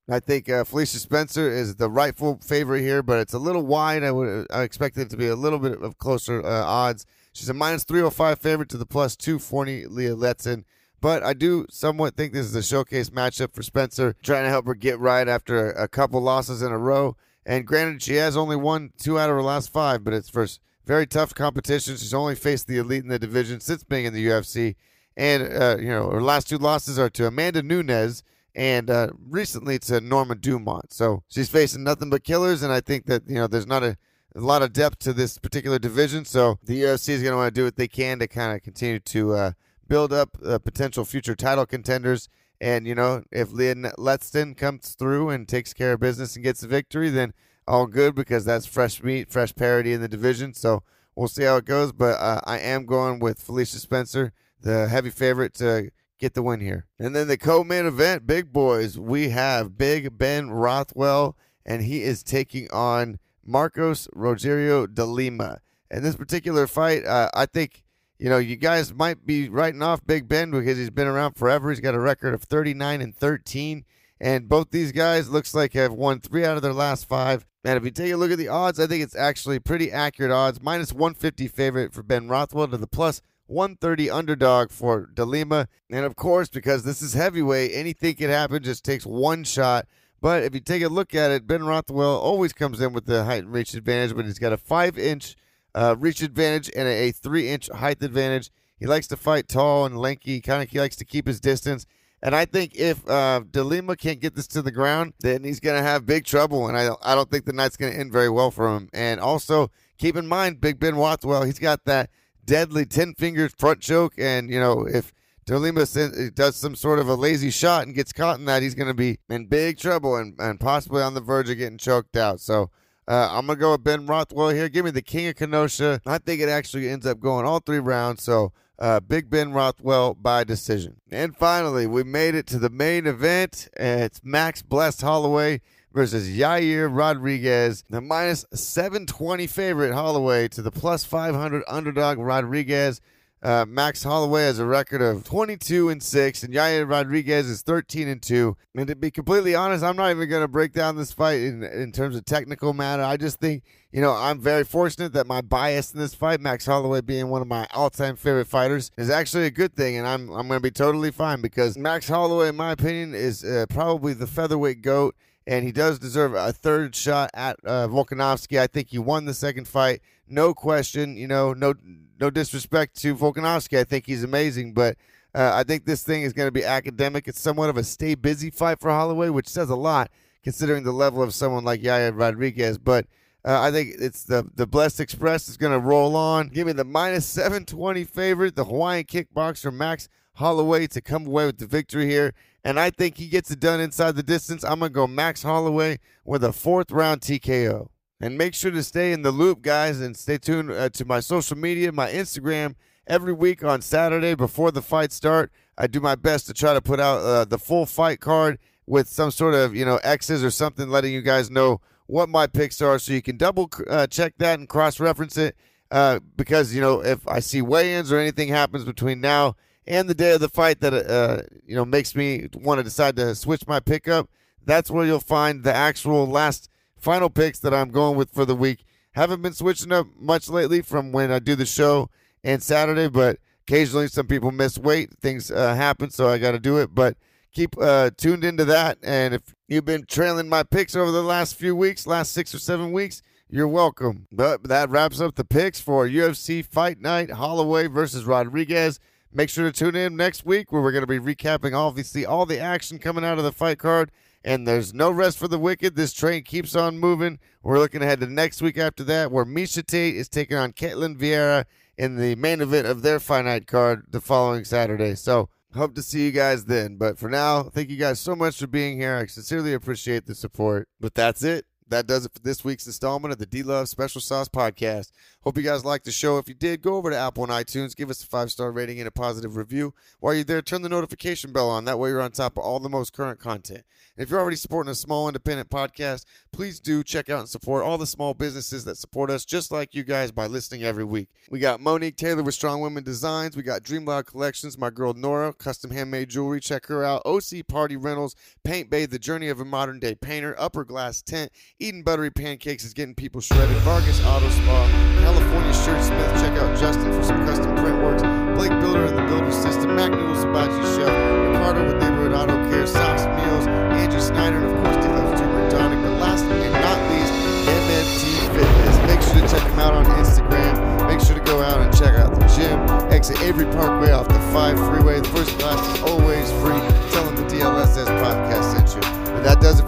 I 0.09 0.19
think 0.19 0.49
uh, 0.49 0.63
Felicia 0.63 0.97
Spencer 0.97 1.49
is 1.49 1.75
the 1.75 1.89
rightful 1.89 2.39
favorite 2.43 2.81
here, 2.81 3.03
but 3.03 3.19
it's 3.19 3.33
a 3.33 3.39
little 3.39 3.65
wide. 3.65 4.03
I 4.03 4.11
would 4.11 4.47
I 4.51 4.63
expected 4.63 5.01
it 5.01 5.09
to 5.11 5.17
be 5.17 5.27
a 5.27 5.35
little 5.35 5.59
bit 5.59 5.81
of 5.81 5.97
closer 5.99 6.43
uh, 6.43 6.65
odds. 6.65 7.05
She's 7.33 7.49
a 7.49 7.53
minus 7.53 7.83
305 7.83 8.39
favorite 8.39 8.69
to 8.69 8.77
the 8.77 8.85
plus 8.85 9.15
240 9.15 9.87
Leah 9.87 10.15
Letson. 10.15 10.65
But 10.99 11.23
I 11.23 11.33
do 11.33 11.65
somewhat 11.69 12.15
think 12.15 12.31
this 12.31 12.45
is 12.45 12.55
a 12.55 12.61
showcase 12.61 13.09
matchup 13.09 13.53
for 13.53 13.63
Spencer, 13.63 14.15
trying 14.21 14.43
to 14.43 14.49
help 14.49 14.67
her 14.67 14.75
get 14.75 14.99
right 14.99 15.27
after 15.27 15.71
a, 15.71 15.87
couple 15.87 16.21
losses 16.21 16.61
in 16.61 16.71
a 16.71 16.77
row. 16.77 17.17
And 17.43 17.65
granted, 17.65 18.03
she 18.03 18.15
has 18.15 18.37
only 18.37 18.55
won 18.55 18.91
two 18.99 19.17
out 19.17 19.31
of 19.31 19.35
her 19.35 19.41
last 19.41 19.73
five, 19.73 20.03
but 20.03 20.13
it's 20.13 20.29
for 20.29 20.47
very 20.85 21.07
tough 21.07 21.33
competition. 21.33 21.97
She's 21.97 22.13
only 22.13 22.35
faced 22.35 22.67
the 22.67 22.77
elite 22.77 23.01
in 23.03 23.09
the 23.09 23.17
division 23.17 23.59
since 23.61 23.83
being 23.83 24.05
in 24.05 24.13
the 24.13 24.27
UFC. 24.27 24.75
And, 25.17 25.41
uh, 25.43 25.77
you 25.79 25.89
know, 25.89 26.11
her 26.11 26.21
last 26.21 26.47
two 26.47 26.59
losses 26.59 26.99
are 26.99 27.09
to 27.09 27.25
Amanda 27.25 27.63
Nunes 27.63 28.23
and 28.53 28.89
uh, 28.89 29.09
recently 29.27 29.79
to 29.79 30.01
Norma 30.01 30.35
Dumont. 30.35 30.93
So 30.93 31.23
she's 31.29 31.49
facing 31.49 31.83
nothing 31.83 32.11
but 32.11 32.23
killers. 32.23 32.61
And 32.61 32.71
I 32.71 32.79
think 32.79 33.07
that, 33.07 33.23
you 33.27 33.35
know, 33.35 33.47
there's 33.47 33.67
not 33.67 33.83
a, 33.83 33.97
a 34.35 34.39
lot 34.39 34.61
of 34.61 34.73
depth 34.73 34.99
to 34.99 35.13
this 35.13 35.37
particular 35.37 35.79
division. 35.79 36.25
So 36.25 36.57
the 36.63 36.81
UFC 36.81 37.09
is 37.09 37.21
going 37.21 37.31
to 37.31 37.37
want 37.37 37.53
to 37.53 37.59
do 37.59 37.65
what 37.65 37.75
they 37.75 37.87
can 37.87 38.19
to 38.19 38.27
kind 38.27 38.55
of 38.55 38.63
continue 38.63 38.99
to. 38.99 39.33
Uh, 39.33 39.51
build 39.91 40.13
up 40.13 40.37
uh, 40.45 40.57
potential 40.57 41.03
future 41.03 41.35
title 41.35 41.65
contenders. 41.65 42.29
And, 42.61 42.87
you 42.87 42.95
know, 42.95 43.25
if 43.29 43.51
Leah 43.51 43.75
Letson 43.75 44.55
comes 44.55 44.95
through 44.95 45.27
and 45.31 45.45
takes 45.45 45.73
care 45.73 45.91
of 45.91 45.99
business 45.99 46.37
and 46.37 46.45
gets 46.45 46.63
a 46.63 46.67
victory, 46.67 47.09
then 47.09 47.33
all 47.67 47.87
good 47.87 48.15
because 48.15 48.45
that's 48.45 48.65
fresh 48.65 49.03
meat, 49.03 49.29
fresh 49.29 49.53
parity 49.53 49.91
in 49.91 49.99
the 49.99 50.07
division. 50.07 50.53
So 50.53 50.83
we'll 51.13 51.27
see 51.27 51.43
how 51.43 51.57
it 51.57 51.65
goes. 51.65 51.91
But 51.91 52.21
uh, 52.21 52.39
I 52.45 52.59
am 52.59 52.85
going 52.85 53.19
with 53.19 53.41
Felicia 53.41 53.79
Spencer, 53.79 54.31
the 54.61 54.87
heavy 54.87 55.09
favorite 55.09 55.53
to 55.55 55.91
get 56.17 56.35
the 56.35 56.43
win 56.43 56.61
here. 56.61 56.85
And 56.97 57.13
then 57.13 57.27
the 57.27 57.37
co 57.37 57.61
main 57.65 57.85
event, 57.85 58.25
big 58.25 58.53
boys, 58.53 58.97
we 58.97 59.27
have 59.29 59.77
Big 59.77 60.17
Ben 60.17 60.51
Rothwell, 60.51 61.35
and 61.65 61.83
he 61.83 62.03
is 62.03 62.23
taking 62.23 62.71
on 62.71 63.19
Marcos 63.43 64.07
Rogerio 64.15 64.91
de 64.91 65.05
Lima. 65.05 65.59
In 65.89 66.03
this 66.03 66.15
particular 66.15 66.67
fight, 66.67 67.05
uh, 67.05 67.29
I 67.33 67.45
think 67.45 67.83
you 68.21 68.29
know, 68.29 68.37
you 68.37 68.55
guys 68.55 68.93
might 68.93 69.25
be 69.25 69.49
writing 69.49 69.81
off 69.81 70.05
Big 70.05 70.27
Ben 70.27 70.51
because 70.51 70.77
he's 70.77 70.91
been 70.91 71.07
around 71.07 71.33
forever. 71.33 71.71
He's 71.71 71.79
got 71.79 71.95
a 71.95 71.99
record 71.99 72.35
of 72.35 72.43
39 72.43 73.01
and 73.01 73.15
13. 73.15 73.83
And 74.19 74.47
both 74.47 74.69
these 74.69 74.91
guys 74.91 75.31
looks 75.31 75.55
like 75.55 75.73
have 75.73 75.91
won 75.91 76.19
three 76.19 76.45
out 76.45 76.55
of 76.55 76.61
their 76.61 76.71
last 76.71 77.09
five. 77.09 77.47
And 77.63 77.77
if 77.77 77.83
you 77.83 77.89
take 77.89 78.13
a 78.13 78.17
look 78.17 78.29
at 78.29 78.37
the 78.37 78.47
odds, 78.47 78.79
I 78.79 78.85
think 78.85 79.01
it's 79.01 79.15
actually 79.15 79.57
pretty 79.57 79.91
accurate 79.91 80.31
odds. 80.31 80.61
Minus 80.61 80.93
150 80.93 81.47
favorite 81.47 81.93
for 81.93 82.03
Ben 82.03 82.29
Rothwell 82.29 82.67
to 82.67 82.77
the 82.77 82.85
plus 82.85 83.23
130 83.47 84.11
underdog 84.11 84.69
for 84.69 85.07
DeLima. 85.07 85.65
And 85.89 86.05
of 86.05 86.15
course, 86.15 86.47
because 86.47 86.83
this 86.83 87.01
is 87.01 87.15
heavyweight, 87.15 87.71
anything 87.73 88.13
can 88.13 88.29
happen. 88.29 88.61
Just 88.61 88.85
takes 88.85 89.03
one 89.03 89.43
shot. 89.43 89.87
But 90.21 90.43
if 90.43 90.53
you 90.53 90.59
take 90.59 90.83
a 90.83 90.87
look 90.87 91.15
at 91.15 91.31
it, 91.31 91.47
Ben 91.47 91.65
Rothwell 91.65 92.17
always 92.17 92.53
comes 92.53 92.79
in 92.79 92.93
with 92.93 93.05
the 93.05 93.23
height 93.23 93.43
and 93.43 93.51
reach 93.51 93.73
advantage, 93.73 94.15
but 94.15 94.25
he's 94.25 94.39
got 94.39 94.53
a 94.53 94.57
five 94.57 94.97
inch 94.97 95.35
uh, 95.73 95.95
reach 95.97 96.21
advantage 96.21 96.69
and 96.75 96.87
a, 96.87 97.11
three 97.11 97.49
inch 97.49 97.69
height 97.69 98.01
advantage. 98.03 98.51
He 98.79 98.85
likes 98.85 99.07
to 99.07 99.17
fight 99.17 99.47
tall 99.47 99.85
and 99.85 99.97
lanky. 99.97 100.39
Kind 100.41 100.61
of 100.61 100.69
he 100.69 100.79
likes 100.79 100.95
to 100.97 101.05
keep 101.05 101.27
his 101.27 101.39
distance. 101.39 101.85
And 102.23 102.35
I 102.35 102.45
think 102.45 102.75
if 102.75 103.07
uh, 103.09 103.41
DeLima 103.49 103.97
can't 103.97 104.19
get 104.19 104.35
this 104.35 104.47
to 104.49 104.61
the 104.61 104.71
ground, 104.71 105.13
then 105.21 105.43
he's 105.43 105.59
going 105.59 105.77
to 105.77 105.83
have 105.83 106.05
big 106.05 106.25
trouble. 106.25 106.67
And 106.67 106.77
I 106.77 106.85
don't, 106.85 106.99
I 107.01 107.15
don't 107.15 107.31
think 107.31 107.45
the 107.45 107.53
night's 107.53 107.77
going 107.77 107.93
to 107.93 107.99
end 107.99 108.11
very 108.11 108.29
well 108.29 108.51
for 108.51 108.75
him. 108.75 108.89
And 108.93 109.19
also 109.19 109.71
keep 109.97 110.15
in 110.15 110.27
mind, 110.27 110.61
Big 110.61 110.79
Ben 110.79 110.95
Rothwell, 110.95 111.43
he's 111.43 111.57
got 111.57 111.85
that 111.85 112.11
deadly 112.45 112.85
10 112.85 113.15
fingers 113.15 113.53
front 113.57 113.79
choke. 113.79 114.13
And, 114.19 114.51
you 114.51 114.59
know, 114.59 114.85
if 114.85 115.11
DeLima 115.47 116.33
does 116.35 116.55
some 116.55 116.75
sort 116.75 116.99
of 116.99 117.07
a 117.07 117.15
lazy 117.15 117.49
shot 117.49 117.85
and 117.85 117.95
gets 117.95 118.13
caught 118.13 118.39
in 118.39 118.45
that, 118.45 118.61
he's 118.61 118.75
going 118.75 118.87
to 118.87 118.93
be 118.93 119.19
in 119.29 119.47
big 119.47 119.77
trouble 119.77 120.15
and, 120.15 120.35
and 120.39 120.59
possibly 120.59 121.01
on 121.01 121.13
the 121.13 121.21
verge 121.21 121.49
of 121.49 121.57
getting 121.57 121.77
choked 121.77 122.15
out. 122.15 122.39
So 122.39 122.69
uh, 123.07 123.29
I'm 123.31 123.47
going 123.47 123.57
to 123.57 123.61
go 123.61 123.71
with 123.71 123.83
Ben 123.83 124.05
Rothwell 124.05 124.49
here. 124.49 124.69
Give 124.69 124.85
me 124.85 124.91
the 124.91 125.01
King 125.01 125.27
of 125.27 125.35
Kenosha. 125.35 126.01
I 126.05 126.19
think 126.19 126.41
it 126.41 126.49
actually 126.49 126.89
ends 126.89 127.05
up 127.05 127.19
going 127.19 127.45
all 127.45 127.59
three 127.59 127.79
rounds. 127.79 128.23
So 128.23 128.53
uh, 128.79 128.99
Big 128.99 129.29
Ben 129.29 129.51
Rothwell 129.51 130.13
by 130.13 130.43
decision. 130.43 131.01
And 131.11 131.35
finally, 131.35 131.87
we 131.87 132.03
made 132.03 132.35
it 132.35 132.47
to 132.47 132.59
the 132.59 132.69
main 132.69 133.05
event. 133.05 133.67
It's 133.77 134.21
Max 134.23 134.61
Blessed 134.61 135.01
Holloway 135.01 135.61
versus 135.93 136.29
Yair 136.29 136.89
Rodriguez. 136.91 137.83
The 137.89 138.01
minus 138.01 138.45
720 138.53 139.45
favorite 139.47 139.93
Holloway 139.93 140.47
to 140.49 140.61
the 140.61 140.71
plus 140.71 141.03
500 141.03 141.63
underdog 141.67 142.17
Rodriguez. 142.17 143.01
Uh, 143.43 143.65
Max 143.67 144.03
Holloway 144.03 144.43
has 144.43 144.59
a 144.59 144.65
record 144.65 145.01
of 145.01 145.23
22 145.23 145.89
and 145.89 146.03
6, 146.03 146.43
and 146.43 146.53
Yair 146.53 146.87
Rodriguez 146.87 147.49
is 147.49 147.63
13 147.63 148.07
and 148.07 148.21
2. 148.21 148.55
And 148.75 148.87
to 148.87 148.95
be 148.95 149.09
completely 149.09 149.55
honest, 149.55 149.83
I'm 149.83 149.95
not 149.95 150.11
even 150.11 150.29
going 150.29 150.43
to 150.43 150.47
break 150.47 150.73
down 150.73 150.95
this 150.95 151.11
fight 151.11 151.41
in, 151.41 151.63
in 151.63 151.91
terms 151.91 152.15
of 152.15 152.23
technical 152.23 152.73
matter. 152.73 153.01
I 153.01 153.17
just 153.17 153.39
think, 153.39 153.63
you 153.91 153.99
know, 153.99 154.11
I'm 154.11 154.39
very 154.39 154.63
fortunate 154.63 155.13
that 155.13 155.25
my 155.25 155.41
bias 155.41 155.91
in 155.91 155.99
this 155.99 156.13
fight, 156.13 156.39
Max 156.39 156.67
Holloway 156.67 157.01
being 157.01 157.29
one 157.29 157.41
of 157.41 157.47
my 157.47 157.65
all 157.73 157.89
time 157.89 158.15
favorite 158.15 158.45
fighters, 158.45 158.91
is 158.95 159.09
actually 159.09 159.47
a 159.47 159.51
good 159.51 159.75
thing. 159.75 159.97
And 159.97 160.07
I'm, 160.07 160.29
I'm 160.29 160.47
going 160.47 160.59
to 160.59 160.63
be 160.63 160.69
totally 160.69 161.09
fine 161.09 161.41
because 161.41 161.79
Max 161.79 162.07
Holloway, 162.07 162.49
in 162.49 162.55
my 162.55 162.71
opinion, 162.73 163.15
is 163.15 163.43
uh, 163.43 163.65
probably 163.69 164.13
the 164.13 164.27
featherweight 164.27 164.83
GOAT 164.83 165.15
and 165.47 165.65
he 165.65 165.71
does 165.71 165.97
deserve 165.97 166.35
a 166.35 166.53
third 166.53 166.95
shot 166.95 167.31
at 167.33 167.57
uh, 167.65 167.87
Volkanovski. 167.87 168.59
I 168.59 168.67
think 168.67 168.89
he 168.89 168.99
won 168.99 169.25
the 169.25 169.33
second 169.33 169.67
fight, 169.67 170.01
no 170.27 170.53
question. 170.53 171.17
You 171.17 171.27
know, 171.27 171.53
no 171.53 171.73
no 172.21 172.29
disrespect 172.29 172.95
to 173.01 173.15
Volkanovski. 173.15 173.77
I 173.77 173.83
think 173.83 174.05
he's 174.05 174.23
amazing, 174.23 174.73
but 174.73 174.95
Uh, 175.33 175.51
I 175.53 175.63
think 175.63 175.85
this 175.85 176.03
thing 176.03 176.23
is 176.23 176.33
going 176.33 176.47
to 176.47 176.51
be 176.51 176.65
academic. 176.65 177.25
It's 177.25 177.39
somewhat 177.39 177.69
of 177.69 177.77
a 177.77 177.85
stay 177.85 178.15
busy 178.15 178.49
fight 178.49 178.81
for 178.81 178.91
Holloway, 178.91 179.29
which 179.29 179.47
says 179.47 179.69
a 179.69 179.77
lot 179.77 180.11
considering 180.43 180.83
the 180.83 180.91
level 180.91 181.23
of 181.23 181.33
someone 181.33 181.63
like 181.63 181.81
Yair 181.81 182.11
Rodriguez. 182.13 182.77
But 182.77 183.05
uh, 183.45 183.61
I 183.61 183.71
think 183.71 183.95
it's 183.97 184.25
the 184.25 184.43
the 184.53 184.67
Blessed 184.67 184.99
Express 184.99 185.47
is 185.47 185.55
going 185.55 185.71
to 185.71 185.79
roll 185.79 186.17
on. 186.17 186.49
Give 186.49 186.67
me 186.67 186.73
the 186.73 186.83
minus 186.83 187.25
720 187.25 188.03
favorite, 188.03 188.55
the 188.57 188.65
Hawaiian 188.65 189.05
kickboxer 189.05 189.73
Max 189.73 190.09
Holloway 190.33 190.87
to 190.87 190.99
come 190.99 191.25
away 191.27 191.45
with 191.45 191.59
the 191.59 191.65
victory 191.65 192.07
here. 192.09 192.33
And 192.65 192.77
I 192.77 192.89
think 192.89 193.15
he 193.17 193.27
gets 193.27 193.49
it 193.51 193.61
done 193.61 193.79
inside 193.79 194.17
the 194.17 194.23
distance. 194.23 194.65
I'm 194.65 194.79
going 194.79 194.91
to 194.91 194.93
go 194.93 195.07
Max 195.07 195.43
Holloway 195.43 195.99
with 196.25 196.43
a 196.43 196.51
fourth 196.51 196.91
round 196.91 197.21
TKO. 197.21 197.87
And 198.21 198.37
make 198.37 198.53
sure 198.53 198.69
to 198.69 198.83
stay 198.83 199.13
in 199.13 199.23
the 199.23 199.31
loop, 199.31 199.63
guys, 199.63 199.99
and 199.99 200.15
stay 200.15 200.37
tuned 200.37 200.69
uh, 200.71 200.89
to 200.89 201.05
my 201.05 201.21
social 201.21 201.57
media, 201.57 201.91
my 201.91 202.07
Instagram. 202.07 202.75
Every 203.07 203.33
week 203.33 203.63
on 203.63 203.81
Saturday 203.81 204.35
before 204.35 204.71
the 204.71 204.83
fight 204.83 205.11
start, 205.11 205.51
I 205.75 205.87
do 205.87 205.99
my 205.99 206.13
best 206.13 206.45
to 206.45 206.53
try 206.53 206.75
to 206.75 206.81
put 206.81 206.99
out 206.99 207.17
uh, 207.21 207.45
the 207.45 207.57
full 207.57 207.87
fight 207.87 208.19
card 208.19 208.59
with 208.85 209.09
some 209.09 209.31
sort 209.31 209.55
of 209.55 209.75
you 209.75 209.83
know 209.83 209.99
X's 210.03 210.43
or 210.43 210.51
something, 210.51 210.87
letting 210.87 211.13
you 211.13 211.23
guys 211.23 211.49
know 211.49 211.81
what 212.05 212.29
my 212.29 212.45
picks 212.45 212.79
are, 212.79 212.99
so 212.99 213.11
you 213.11 213.23
can 213.23 213.37
double 213.37 213.71
uh, 213.89 214.05
check 214.05 214.35
that 214.37 214.59
and 214.59 214.69
cross 214.69 214.99
reference 214.99 215.35
it. 215.35 215.55
Uh, 215.89 216.19
because 216.37 216.75
you 216.75 216.79
know 216.79 217.03
if 217.03 217.27
I 217.27 217.39
see 217.39 217.63
weigh-ins 217.63 218.11
or 218.11 218.19
anything 218.19 218.49
happens 218.49 218.85
between 218.85 219.19
now 219.19 219.55
and 219.87 220.07
the 220.07 220.13
day 220.13 220.33
of 220.33 220.41
the 220.41 220.47
fight 220.47 220.79
that 220.81 220.93
uh, 220.93 221.41
you 221.65 221.75
know 221.75 221.85
makes 221.85 222.15
me 222.15 222.47
want 222.53 222.77
to 222.77 222.83
decide 222.83 223.15
to 223.15 223.33
switch 223.33 223.65
my 223.67 223.79
pickup, 223.79 224.29
that's 224.63 224.91
where 224.91 225.07
you'll 225.07 225.19
find 225.19 225.63
the 225.63 225.73
actual 225.73 226.27
last 226.27 226.69
final 227.01 227.29
picks 227.29 227.59
that 227.59 227.73
I'm 227.73 227.89
going 227.89 228.15
with 228.15 228.31
for 228.31 228.45
the 228.45 228.55
week. 228.55 228.85
Haven't 229.13 229.41
been 229.41 229.53
switching 229.53 229.91
up 229.91 230.07
much 230.17 230.47
lately 230.47 230.81
from 230.81 231.11
when 231.11 231.31
I 231.31 231.39
do 231.39 231.55
the 231.55 231.65
show 231.65 232.09
and 232.43 232.63
Saturday, 232.63 233.09
but 233.09 233.39
occasionally 233.67 234.07
some 234.07 234.27
people 234.27 234.51
miss 234.51 234.77
weight. 234.77 235.09
Things 235.19 235.51
uh, 235.51 235.75
happen, 235.75 236.11
so 236.11 236.29
I 236.29 236.37
got 236.37 236.51
to 236.51 236.59
do 236.59 236.77
it. 236.77 236.95
But 236.95 237.17
keep 237.53 237.75
uh, 237.77 238.11
tuned 238.15 238.43
into 238.43 238.65
that. 238.65 238.97
And 239.03 239.33
if 239.33 239.55
you've 239.67 239.85
been 239.85 240.05
trailing 240.05 240.47
my 240.47 240.63
picks 240.63 240.95
over 240.95 241.11
the 241.11 241.23
last 241.23 241.55
few 241.55 241.75
weeks, 241.75 242.07
last 242.07 242.31
six 242.31 242.55
or 242.55 242.59
seven 242.59 242.91
weeks, 242.91 243.21
you're 243.49 243.67
welcome. 243.67 244.27
But 244.31 244.63
that 244.69 244.89
wraps 244.89 245.19
up 245.19 245.35
the 245.35 245.43
picks 245.43 245.81
for 245.81 246.07
UFC 246.07 246.63
Fight 246.63 247.01
Night 247.01 247.31
Holloway 247.31 247.87
versus 247.87 248.23
Rodriguez. 248.23 248.99
Make 249.33 249.49
sure 249.49 249.69
to 249.69 249.77
tune 249.77 249.95
in 249.95 250.15
next 250.15 250.45
week 250.45 250.71
where 250.71 250.81
we're 250.81 250.91
going 250.91 251.05
to 251.05 251.07
be 251.07 251.19
recapping 251.19 251.73
obviously 251.73 252.25
all 252.25 252.45
the 252.45 252.59
action 252.59 252.99
coming 252.99 253.25
out 253.25 253.37
of 253.37 253.43
the 253.43 253.51
fight 253.51 253.79
card 253.79 254.11
and 254.43 254.67
there's 254.67 254.93
no 254.93 255.11
rest 255.11 255.37
for 255.37 255.47
the 255.47 255.59
wicked. 255.59 255.95
This 255.95 256.13
train 256.13 256.43
keeps 256.43 256.75
on 256.75 256.97
moving. 256.97 257.39
We're 257.63 257.79
looking 257.79 258.01
ahead 258.01 258.19
to 258.21 258.27
next 258.27 258.61
week 258.61 258.77
after 258.77 259.03
that, 259.05 259.31
where 259.31 259.45
Miesha 259.45 259.85
Tate 259.85 260.15
is 260.15 260.29
taking 260.29 260.57
on 260.57 260.73
Ketlen 260.73 261.17
Vieira 261.17 261.65
in 261.97 262.17
the 262.17 262.35
main 262.35 262.61
event 262.61 262.87
of 262.87 263.01
their 263.01 263.19
finite 263.19 263.67
card 263.67 264.05
the 264.09 264.21
following 264.21 264.63
Saturday. 264.63 265.15
So 265.15 265.49
hope 265.75 265.95
to 265.95 266.01
see 266.01 266.25
you 266.25 266.31
guys 266.31 266.65
then. 266.65 266.97
But 266.97 267.17
for 267.17 267.29
now, 267.29 267.63
thank 267.63 267.89
you 267.89 267.97
guys 267.97 268.19
so 268.19 268.35
much 268.35 268.57
for 268.57 268.67
being 268.67 268.97
here. 268.97 269.15
I 269.15 269.25
sincerely 269.27 269.73
appreciate 269.73 270.25
the 270.25 270.35
support. 270.35 270.87
But 270.99 271.13
that's 271.13 271.43
it 271.43 271.65
that 271.91 272.07
does 272.07 272.25
it 272.25 272.33
for 272.33 272.39
this 272.39 272.63
week's 272.63 272.87
installment 272.87 273.31
of 273.33 273.37
the 273.37 273.45
D 273.45 273.63
Love 273.63 273.89
Special 273.89 274.21
Sauce 274.21 274.47
Podcast. 274.47 275.11
Hope 275.43 275.57
you 275.57 275.63
guys 275.63 275.83
liked 275.83 276.05
the 276.05 276.11
show. 276.11 276.37
If 276.37 276.47
you 276.47 276.53
did, 276.53 276.81
go 276.81 276.95
over 276.95 277.09
to 277.09 277.17
Apple 277.17 277.43
and 277.43 277.51
iTunes, 277.51 277.95
give 277.95 278.09
us 278.09 278.23
a 278.23 278.27
five 278.27 278.49
star 278.51 278.71
rating 278.71 278.99
and 278.99 279.07
a 279.07 279.11
positive 279.11 279.57
review. 279.57 279.93
While 280.19 280.33
you're 280.33 280.43
there, 280.43 280.61
turn 280.61 280.83
the 280.83 280.89
notification 280.89 281.51
bell 281.51 281.69
on. 281.69 281.85
That 281.85 281.99
way, 281.99 282.09
you're 282.09 282.21
on 282.21 282.31
top 282.31 282.57
of 282.57 282.63
all 282.63 282.79
the 282.79 282.89
most 282.89 283.11
current 283.13 283.39
content. 283.39 283.83
And 284.15 284.23
if 284.23 284.29
you're 284.29 284.39
already 284.39 284.55
supporting 284.57 284.91
a 284.91 284.95
small 284.95 285.27
independent 285.27 285.69
podcast, 285.69 286.25
please 286.51 286.79
do 286.79 287.03
check 287.03 287.29
out 287.29 287.39
and 287.39 287.49
support 287.49 287.83
all 287.83 287.97
the 287.97 288.05
small 288.05 288.33
businesses 288.33 288.85
that 288.85 288.97
support 288.97 289.29
us, 289.29 289.45
just 289.45 289.71
like 289.71 289.95
you 289.95 290.03
guys, 290.03 290.31
by 290.31 290.47
listening 290.47 290.83
every 290.83 291.03
week. 291.03 291.29
We 291.49 291.59
got 291.59 291.81
Monique 291.81 292.17
Taylor 292.17 292.43
with 292.43 292.53
Strong 292.53 292.81
Women 292.81 293.03
Designs. 293.03 293.57
We 293.57 293.63
got 293.63 293.83
Dream 293.83 294.05
Loud 294.05 294.27
Collections, 294.27 294.77
my 294.77 294.89
girl 294.89 295.13
Nora, 295.13 295.53
custom 295.53 295.91
handmade 295.91 296.29
jewelry. 296.29 296.59
Check 296.59 296.85
her 296.87 297.03
out. 297.03 297.21
OC 297.25 297.67
Party 297.67 297.95
Rentals, 297.95 298.35
Paint 298.63 298.89
Bay, 298.89 299.05
the 299.05 299.19
journey 299.19 299.49
of 299.49 299.59
a 299.59 299.65
modern 299.65 299.99
day 299.99 300.15
painter, 300.15 300.55
Upper 300.57 300.83
Glass 300.83 301.21
Tent, 301.21 301.51
Eden 301.81 302.03
Buttery 302.03 302.29
Pancakes 302.29 302.85
is 302.85 302.93
getting 302.93 303.15
people 303.15 303.41
shredded. 303.41 303.75
Vargas 303.77 304.23
Auto 304.23 304.47
Spa, 304.49 304.85
California 305.17 305.73
Shirt 305.73 306.03
Smith. 306.03 306.29
Check 306.37 306.53
out 306.61 306.77
Justin 306.77 307.11
for 307.11 307.23
some 307.23 307.43
custom 307.43 307.73
print 307.73 307.97
works. 308.03 308.21
Blake 308.53 308.69
Builder 308.81 309.05
and 309.05 309.17
the 309.17 309.25
Builder 309.25 309.51
System. 309.51 309.95
Mac 309.95 310.11
Noodles 310.11 310.43
Hibachi 310.43 310.77
Chef. 310.93 311.09
Ricardo 311.09 311.87
with 311.87 311.97
Neighborhood 311.97 312.33
Auto 312.33 312.53
Care. 312.69 312.85
Socks 312.85 313.25
Meals. 313.25 313.65
Andrew 313.97 314.21
Snyder 314.21 314.61
and 314.61 314.69
of 314.69 314.77
course 314.77 314.95
Deluxe 315.03 315.41
Turmeric 315.41 315.71
Tonic. 315.71 315.99
But 316.05 316.21
last 316.21 316.45
and 316.45 316.71
not 316.71 317.01
least, 317.09 317.33
MFT 317.65 318.29
Fitness. 318.53 318.95
Make 319.09 319.21
sure 319.25 319.41
to 319.41 319.47
check 319.49 319.67
them 319.67 319.79
out 319.79 319.95
on 319.95 320.05
Instagram. 320.21 321.07
Make 321.07 321.19
sure 321.19 321.33
to 321.33 321.41
go 321.41 321.63
out 321.63 321.81
and 321.81 321.91
check 321.97 322.13
out 322.13 322.29
the 322.29 322.45
gym. 322.53 322.77
Exit 323.11 323.41
Avery 323.41 323.65
Parkway 323.65 324.11
off 324.11 324.27
the 324.27 324.39
5 324.53 324.77
freeway. 324.77 325.19
The 325.19 325.29
first 325.29 325.57
class 325.57 325.81
is 325.97 326.03
always 326.03 326.45
free. 326.61 326.77
Tell 327.09 327.25
them 327.25 327.35
the 327.37 327.49
DLSS 327.49 328.05
podcast 328.21 328.69
sent 328.69 328.93
you. 328.93 329.01
But 329.33 329.43
that 329.45 329.61
does 329.61 329.79
it 329.79 329.80